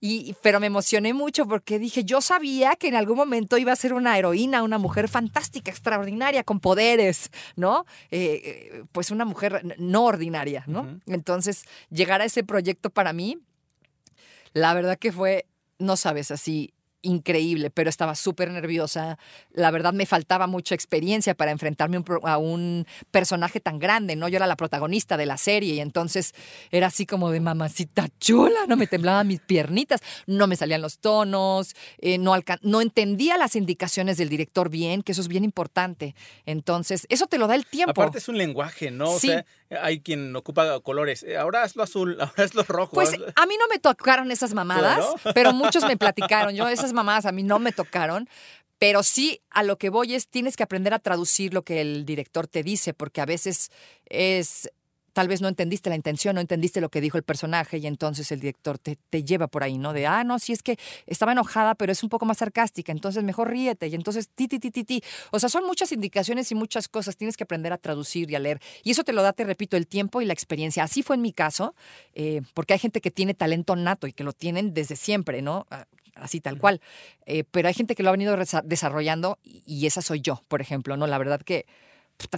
Y, 0.02 0.34
pero 0.40 0.60
me 0.60 0.66
emocioné 0.66 1.12
mucho 1.12 1.46
porque 1.46 1.78
dije, 1.78 2.04
yo 2.04 2.22
sabía 2.22 2.74
que 2.76 2.88
en 2.88 2.94
algún 2.94 3.18
momento 3.18 3.58
iba 3.58 3.72
a 3.72 3.76
ser 3.76 3.92
una 3.92 4.16
heroína, 4.16 4.62
una 4.62 4.78
mujer 4.78 5.08
fantástica, 5.08 5.70
extraordinaria, 5.70 6.42
con 6.42 6.58
poderes, 6.58 7.30
¿no? 7.54 7.84
Eh, 8.10 8.40
eh, 8.42 8.84
pues 8.92 9.10
una 9.10 9.26
mujer 9.26 9.76
no 9.78 10.06
ordinaria, 10.06 10.64
¿no? 10.66 10.98
Entonces, 11.06 11.64
llegar 11.90 12.22
a 12.22 12.24
ese 12.24 12.42
proyecto 12.42 12.88
para 12.88 13.12
mí, 13.12 13.38
la 14.52 14.74
verdad 14.74 14.98
que 14.98 15.12
fue, 15.12 15.46
no 15.78 15.96
sabes, 15.96 16.30
así 16.30 16.74
increíble, 17.02 17.70
pero 17.70 17.90
estaba 17.90 18.14
súper 18.14 18.50
nerviosa. 18.50 19.18
La 19.52 19.70
verdad 19.70 19.92
me 19.92 20.06
faltaba 20.06 20.46
mucha 20.46 20.74
experiencia 20.74 21.34
para 21.34 21.50
enfrentarme 21.50 22.02
a 22.24 22.38
un 22.38 22.86
personaje 23.10 23.60
tan 23.60 23.78
grande, 23.78 24.16
¿no? 24.16 24.28
Yo 24.28 24.36
era 24.36 24.46
la 24.46 24.56
protagonista 24.56 25.16
de 25.16 25.26
la 25.26 25.36
serie 25.36 25.74
y 25.74 25.80
entonces 25.80 26.34
era 26.70 26.88
así 26.88 27.06
como 27.06 27.30
de 27.30 27.40
mamacita 27.40 28.08
chula, 28.18 28.66
no 28.68 28.76
me 28.76 28.86
temblaban 28.86 29.26
mis 29.26 29.40
piernitas, 29.40 30.00
no 30.26 30.46
me 30.46 30.56
salían 30.56 30.82
los 30.82 30.98
tonos, 30.98 31.74
eh, 31.98 32.18
no, 32.18 32.34
no 32.62 32.80
entendía 32.80 33.36
las 33.36 33.56
indicaciones 33.56 34.16
del 34.16 34.28
director 34.28 34.68
bien, 34.68 35.02
que 35.02 35.12
eso 35.12 35.20
es 35.20 35.28
bien 35.28 35.44
importante. 35.44 36.14
Entonces, 36.46 37.06
eso 37.08 37.26
te 37.26 37.38
lo 37.38 37.46
da 37.46 37.54
el 37.54 37.66
tiempo. 37.66 37.90
Aparte 37.90 38.18
es 38.18 38.28
un 38.28 38.38
lenguaje, 38.38 38.90
¿no? 38.90 39.18
Sí. 39.18 39.28
O 39.28 39.32
sea, 39.32 39.44
hay 39.82 40.00
quien 40.00 40.34
ocupa 40.34 40.80
colores. 40.80 41.22
Eh, 41.22 41.36
ahora 41.36 41.64
es 41.64 41.76
lo 41.76 41.82
azul, 41.82 42.16
ahora 42.20 42.44
es 42.44 42.54
lo 42.54 42.62
rojo. 42.64 42.92
Pues 42.92 43.10
a 43.12 43.46
mí 43.46 43.54
no 43.58 43.68
me 43.70 43.78
tocaron 43.78 44.30
esas 44.30 44.54
mamadas, 44.54 45.04
pero 45.34 45.52
muchos 45.52 45.84
me 45.84 45.96
platicaron. 45.96 46.54
Yo 46.54 46.68
esas 46.68 46.89
mamadas 46.92 47.26
a 47.26 47.32
mí 47.32 47.42
no 47.42 47.58
me 47.58 47.72
tocaron. 47.72 48.28
Pero 48.78 49.02
sí, 49.02 49.42
a 49.50 49.62
lo 49.62 49.76
que 49.76 49.90
voy 49.90 50.14
es, 50.14 50.28
tienes 50.28 50.56
que 50.56 50.62
aprender 50.62 50.94
a 50.94 50.98
traducir 50.98 51.52
lo 51.52 51.62
que 51.62 51.82
el 51.82 52.06
director 52.06 52.46
te 52.46 52.62
dice, 52.62 52.94
porque 52.94 53.20
a 53.20 53.26
veces 53.26 53.70
es 54.06 54.70
tal 55.12 55.28
vez 55.28 55.40
no 55.40 55.48
entendiste 55.48 55.90
la 55.90 55.96
intención, 55.96 56.34
no 56.34 56.40
entendiste 56.40 56.80
lo 56.80 56.88
que 56.88 57.00
dijo 57.00 57.18
el 57.18 57.24
personaje 57.24 57.78
y 57.78 57.86
entonces 57.86 58.30
el 58.32 58.40
director 58.40 58.78
te, 58.78 58.96
te, 59.10 59.24
lleva 59.24 59.48
por 59.48 59.62
ahí, 59.62 59.78
¿no? 59.78 59.92
De, 59.92 60.06
ah, 60.06 60.24
no, 60.24 60.38
si 60.38 60.52
es 60.52 60.62
que 60.62 60.78
estaba 61.06 61.32
enojada, 61.32 61.74
pero 61.74 61.92
es 61.92 62.02
un 62.02 62.08
poco 62.08 62.26
más 62.26 62.38
sarcástica, 62.38 62.92
entonces 62.92 63.24
mejor 63.24 63.50
ríete 63.50 63.88
y 63.88 63.94
entonces 63.94 64.28
ti, 64.28 64.48
ti, 64.48 64.58
ti, 64.58 64.70
ti, 64.70 64.84
ti. 64.84 65.02
O 65.30 65.38
sea, 65.38 65.48
son 65.48 65.66
muchas 65.66 65.92
indicaciones 65.92 66.50
y 66.52 66.54
muchas 66.54 66.88
cosas, 66.88 67.16
tienes 67.16 67.36
que 67.36 67.44
aprender 67.44 67.72
a 67.72 67.78
traducir 67.78 68.30
y 68.30 68.34
a 68.34 68.38
leer. 68.38 68.60
Y 68.82 68.92
eso 68.92 69.04
te 69.04 69.12
lo 69.12 69.22
da, 69.22 69.32
te 69.32 69.44
repito, 69.44 69.76
el 69.76 69.86
tiempo 69.86 70.20
y 70.20 70.24
la 70.24 70.32
experiencia. 70.32 70.84
Así 70.84 71.02
fue 71.02 71.16
en 71.16 71.22
mi 71.22 71.32
caso, 71.32 71.74
eh, 72.14 72.42
porque 72.54 72.74
hay 72.74 72.78
gente 72.78 73.00
que 73.00 73.10
tiene 73.10 73.34
talento 73.34 73.76
nato 73.76 74.06
y 74.06 74.12
que 74.12 74.24
lo 74.24 74.32
tienen 74.32 74.74
desde 74.74 74.96
siempre, 74.96 75.42
¿no? 75.42 75.66
Así 76.20 76.40
tal 76.40 76.58
cual. 76.58 76.80
Eh, 77.26 77.44
pero 77.50 77.68
hay 77.68 77.74
gente 77.74 77.94
que 77.94 78.02
lo 78.02 78.10
ha 78.10 78.12
venido 78.12 78.36
desarrollando 78.64 79.38
y 79.42 79.86
esa 79.86 80.02
soy 80.02 80.20
yo, 80.20 80.42
por 80.48 80.60
ejemplo, 80.60 80.96
¿no? 80.96 81.06
La 81.06 81.18
verdad 81.18 81.40
que 81.40 81.66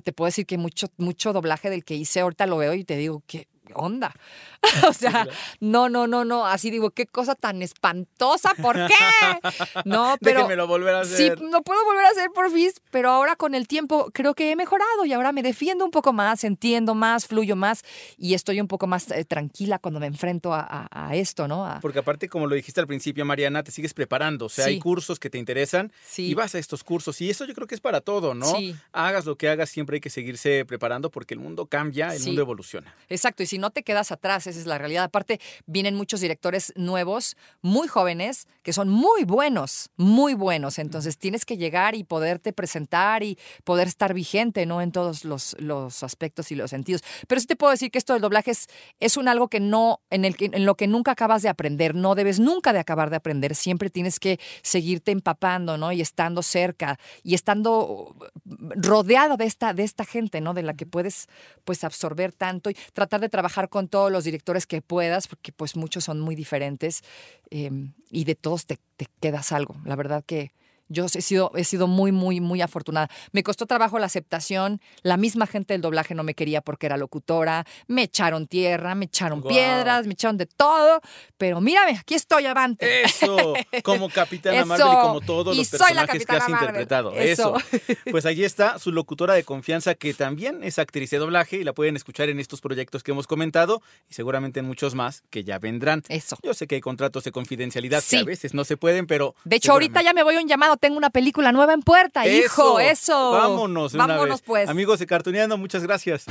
te 0.05 0.13
puedo 0.13 0.27
decir 0.27 0.47
que 0.47 0.59
mucho, 0.59 0.89
mucho 0.97 1.33
doblaje 1.33 1.69
del 1.69 1.85
que 1.85 1.95
hice 1.95 2.21
ahorita 2.21 2.47
lo 2.47 2.57
veo 2.57 2.75
y 2.75 2.85
te 2.85 2.97
digo 2.97 3.23
que 3.27 3.49
onda. 3.75 4.15
o 4.89 4.93
sea, 4.93 5.27
no, 5.61 5.89
no, 5.89 6.07
no, 6.07 6.25
no. 6.25 6.47
Así 6.47 6.71
digo, 6.71 6.91
qué 6.91 7.07
cosa 7.07 7.35
tan 7.35 7.63
espantosa, 7.63 8.55
¿por 8.61 8.77
qué? 8.87 8.95
No, 9.85 10.17
pero. 10.21 10.41
Déjemelo 10.41 10.67
volver 10.67 10.95
a 10.95 11.01
hacer. 11.01 11.39
Sí, 11.39 11.45
no 11.45 11.63
puedo 11.63 11.85
volver 11.85 12.05
a 12.05 12.11
hacer 12.11 12.31
por 12.35 12.51
fin, 12.51 12.71
pero 12.91 13.11
ahora 13.11 13.37
con 13.37 13.55
el 13.55 13.67
tiempo 13.67 14.11
creo 14.13 14.35
que 14.35 14.51
he 14.51 14.57
mejorado 14.57 15.05
y 15.05 15.13
ahora 15.13 15.33
me 15.33 15.43
defiendo 15.43 15.85
un 15.85 15.91
poco 15.91 16.13
más, 16.13 16.45
entiendo 16.45 16.95
más, 16.95 17.27
fluyo 17.27 17.57
más 17.57 17.83
y 18.17 18.35
estoy 18.35 18.61
un 18.61 18.69
poco 18.69 18.87
más 18.87 19.11
eh, 19.11 19.25
tranquila 19.25 19.79
cuando 19.79 20.01
me 20.01 20.07
enfrento 20.07 20.53
a, 20.55 20.89
esto, 21.13 21.49
¿no? 21.49 21.79
Porque 21.83 21.99
aparte, 21.99 22.29
como 22.29 22.47
lo 22.47 22.55
dijiste 22.55 22.81
al 22.81 22.87
principio, 22.87 23.25
Mariana, 23.25 23.63
te 23.63 23.71
sigues 23.71 23.93
preparando. 23.93 24.47
O 24.47 24.49
sea, 24.49 24.67
hay 24.67 24.79
cursos 24.79 25.19
que 25.19 25.31
te 25.31 25.39
interesan 25.39 25.93
y 26.17 26.35
vas 26.35 26.55
a 26.55 26.59
estos 26.59 26.85
cursos. 26.85 27.21
Y 27.21 27.31
eso 27.31 27.45
yo 27.45 27.55
creo 27.55 27.67
que 27.67 27.75
es 27.75 27.81
para 27.81 28.01
todo, 28.01 28.35
¿no? 28.35 28.53
Hagas 28.93 29.27
lo 29.27 29.37
que 29.37 29.49
hagas, 29.49 29.71
siempre 29.71 29.97
hay 29.97 30.01
que 30.01 30.11
seguirse 30.11 30.65
preparando 30.65 31.11
porque 31.11 31.35
el 31.35 31.41
mundo 31.41 31.67
cambia, 31.67 32.15
el 32.15 32.23
mundo 32.23 32.43
evoluciona. 32.43 32.95
Exacto. 33.09 33.43
Y 33.43 33.47
si 33.53 33.59
no 33.59 33.71
te 33.71 33.83
quedas 33.83 34.13
atrás, 34.13 34.47
esa 34.47 34.59
es 34.59 34.65
la 34.65 34.79
realidad. 34.79 35.05
Aparte, 35.05 35.39
vienen 35.67 35.95
muchos 35.95 36.23
directores 36.23 36.73
nuevos, 36.75 37.37
muy 37.61 37.87
jóvenes, 37.87 38.47
que 38.63 38.73
son 38.73 38.89
muy 38.89 39.25
buenos, 39.25 39.91
muy 39.99 40.33
buenos. 40.33 40.79
Entonces 40.79 41.19
tienes 41.19 41.45
que 41.45 41.59
llegar 41.59 41.95
y 41.95 42.03
poderte 42.03 42.55
presentar 42.55 43.23
y 43.23 43.39
poder 43.65 43.89
estar 43.89 44.15
vigente, 44.15 44.65
¿no? 44.65 44.81
En 44.81 44.91
todos 44.91 45.27
los, 45.27 45.55
los 45.59 46.03
aspectos 46.03 46.51
y 46.51 46.55
los 46.55 46.71
sentidos. 46.71 47.03
Pero 47.29 47.43
sí 47.43 47.47
te 47.47 47.55
puedo 47.55 47.73
decir 47.73 47.91
que 47.91 47.99
esto 47.99 48.15
del 48.15 48.23
doblaje 48.23 48.53
es, 48.53 48.69
es 49.01 49.19
un 49.19 49.29
algo 49.29 49.49
que 49.49 49.61
no, 49.61 50.01
en, 50.09 50.25
el, 50.25 50.35
en 50.39 50.65
lo 50.65 50.75
que 50.75 50.87
nunca 50.87 51.11
acabas 51.11 51.43
de 51.43 51.51
aprender, 51.51 51.95
no 51.95 52.15
debes 52.15 52.41
nunca 52.41 52.73
de 52.73 52.79
acabar 52.79 53.11
de 53.11 53.17
aprender, 53.17 53.55
siempre 53.55 53.91
tienes 53.91 54.19
que 54.19 54.41
seguirte 54.63 55.11
empapando, 55.11 55.77
¿no? 55.77 55.93
Y 55.93 56.01
estando 56.01 56.43
cerca 56.43 56.99
y 57.23 57.35
estando 57.35 58.17
rodeado 58.47 59.37
de 59.37 59.45
esta, 59.45 59.75
de 59.75 59.85
esta 59.85 60.07
gente, 60.07 60.41
¿no? 60.41 60.55
De 60.55 60.63
la 60.63 60.73
que 60.73 60.87
puedes, 60.87 61.29
pues, 61.67 61.85
absorber 61.85 62.33
tanto 62.33 62.71
y 62.71 62.77
tratar 62.95 63.21
de 63.21 63.29
trabajar 63.29 63.42
con 63.69 63.89
todos 63.89 64.11
los 64.11 64.25
directores 64.25 64.67
que 64.67 64.83
puedas, 64.83 65.29
porque 65.29 65.53
pues 65.53 65.77
muchos 65.77 66.05
son 66.05 66.21
muy 66.21 66.35
diferentes 66.35 67.03
em, 67.51 67.93
y 68.11 68.25
de 68.25 68.35
todos 68.35 68.67
te 68.67 68.79
quedas 69.21 69.53
algo. 69.53 69.77
La 69.85 69.97
verdad 69.97 70.25
que 70.25 70.53
yo 70.89 71.07
he 71.07 71.23
sido, 71.23 71.51
he 71.55 71.65
sido 71.65 71.87
muy, 71.87 72.13
muy, 72.13 72.41
muy 72.41 72.61
afortunada. 72.61 73.09
Me 73.33 73.43
costó 73.43 73.67
trabajo 73.67 73.99
la 73.99 74.07
aceptación. 74.07 74.81
La 75.03 75.17
misma 75.17 75.47
gente 75.47 75.75
del 75.75 75.81
doblaje 75.81 76.15
no 76.15 76.23
me 76.23 76.35
quería 76.35 76.61
porque 76.61 76.87
era 76.87 76.97
locutora. 76.97 77.65
Me 77.87 78.03
echaron 78.03 78.47
tierra, 78.47 78.95
me 78.95 79.07
echaron 79.07 79.43
piedras, 79.43 80.07
me 80.07 80.13
echaron 80.13 80.37
de 80.37 80.47
todo. 80.47 81.01
Pero 81.39 81.61
mírame, 81.61 81.99
aquí 81.99 82.15
estoy, 82.15 82.47
avante. 82.47 83.03
Eso, 83.03 83.55
como 83.83 84.09
Capitana 84.09 84.65
Marvel 84.65 84.87
y 84.87 85.01
como 85.03 85.21
todos 85.21 85.57
los 85.57 85.69
personajes 85.69 86.27
que 86.27 86.37
has 86.37 86.49
interpretado. 86.49 87.13
Eso. 87.13 87.55
Pues 88.11 88.27
allí 88.27 88.45
está 88.45 88.79
su 88.79 88.93
locutora 88.93 89.35
de 89.35 89.45
confianza, 89.45 89.95
que 89.95 90.13
también 90.13 90.63
es 90.63 90.79
actriz 90.79 91.11
de 91.11 91.19
doblaje 91.19 91.57
y 91.57 91.65
la 91.65 91.73
pueden 91.73 91.97
escuchar 91.97 92.29
en 92.29 92.41
estos 92.41 92.61
proyectos 92.61 93.03
que 93.03 93.13
hemos 93.13 93.27
comentado 93.27 93.83
y 94.09 94.15
seguramente 94.15 94.61
en 94.61 94.67
muchos 94.67 94.95
más 94.95 95.23
que 95.31 95.45
ya 95.45 95.59
vendrán. 95.59 96.03
Eso. 96.09 96.37
Yo 96.43 96.55
sé 96.55 96.67
que 96.67 96.77
hay 96.77 96.81
contratos 96.81 97.25
de 97.25 97.33
confidencialidad 97.33 98.03
que 98.09 98.19
a 98.19 98.25
veces 98.25 98.55
no 98.55 98.65
se 98.65 98.77
pueden, 98.77 99.07
pero. 99.07 99.35
De 99.45 99.57
hecho, 99.57 99.73
ahorita 99.73 100.03
ya 100.03 100.13
me 100.13 100.23
voy 100.23 100.37
a 100.37 100.41
un 100.41 100.49
llamado 100.49 100.72
tengo 100.77 100.97
una 100.97 101.11
película 101.11 101.53
nueva 101.53 101.73
en 101.73 101.83
puerta, 101.83 102.27
hijo, 102.27 102.81
eso. 102.81 103.33
Vámonos, 103.33 103.95
Vámonos 103.95 104.43
pues. 104.43 104.69
Amigos 104.69 104.99
de 104.99 105.07
Cartuneando, 105.07 105.59
muchas 105.59 105.83
gracias. 105.83 106.27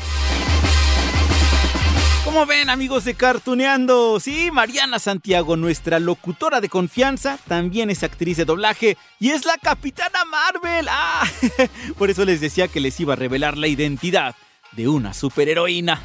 ¿Cómo 2.23 2.45
ven 2.45 2.69
amigos 2.69 3.03
de 3.03 3.15
Cartuneando? 3.15 4.19
Sí, 4.19 4.51
Mariana 4.51 4.99
Santiago, 4.99 5.57
nuestra 5.57 5.99
locutora 5.99 6.61
de 6.61 6.69
confianza, 6.69 7.39
también 7.47 7.89
es 7.89 8.03
actriz 8.03 8.37
de 8.37 8.45
doblaje 8.45 8.95
y 9.19 9.31
es 9.31 9.45
la 9.45 9.57
Capitana 9.57 10.23
Marvel. 10.25 10.87
Ah, 10.89 11.27
por 11.97 12.09
eso 12.09 12.23
les 12.23 12.39
decía 12.39 12.67
que 12.67 12.79
les 12.79 12.99
iba 12.99 13.13
a 13.13 13.17
revelar 13.17 13.57
la 13.57 13.67
identidad 13.67 14.35
de 14.73 14.87
una 14.87 15.13
superheroína. 15.13 16.01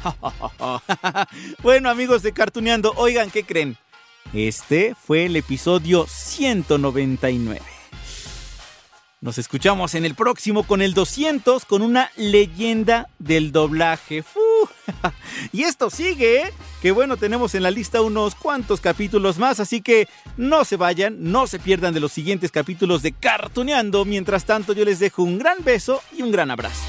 bueno 1.63 1.89
amigos 1.89 2.23
de 2.23 2.33
Cartuneando, 2.33 2.93
oigan, 2.97 3.29
¿qué 3.29 3.43
creen? 3.43 3.77
Este 4.33 4.95
fue 4.95 5.25
el 5.27 5.35
episodio 5.35 6.07
199. 6.07 7.76
Nos 9.19 9.39
escuchamos 9.39 9.95
en 9.95 10.05
el 10.05 10.13
próximo 10.13 10.61
con 10.61 10.79
el 10.79 10.93
200 10.93 11.65
con 11.65 11.81
una 11.81 12.11
leyenda 12.17 13.09
del 13.17 13.51
doblaje. 13.51 14.23
Y 15.51 15.63
esto 15.63 15.89
sigue, 15.89 16.41
¿eh? 16.41 16.53
que 16.81 16.91
bueno, 16.91 17.17
tenemos 17.17 17.53
en 17.55 17.63
la 17.63 17.71
lista 17.71 18.01
unos 18.01 18.35
cuantos 18.35 18.81
capítulos 18.81 19.37
más, 19.37 19.59
así 19.59 19.81
que 19.81 20.07
no 20.37 20.65
se 20.65 20.75
vayan, 20.77 21.17
no 21.19 21.45
se 21.47 21.59
pierdan 21.59 21.93
de 21.93 21.99
los 21.99 22.11
siguientes 22.11 22.51
capítulos 22.51 23.01
de 23.01 23.11
Cartuneando. 23.11 24.05
Mientras 24.05 24.45
tanto, 24.45 24.73
yo 24.73 24.85
les 24.85 24.99
dejo 24.99 25.23
un 25.23 25.37
gran 25.37 25.63
beso 25.63 26.01
y 26.15 26.23
un 26.23 26.31
gran 26.31 26.49
abrazo. 26.49 26.83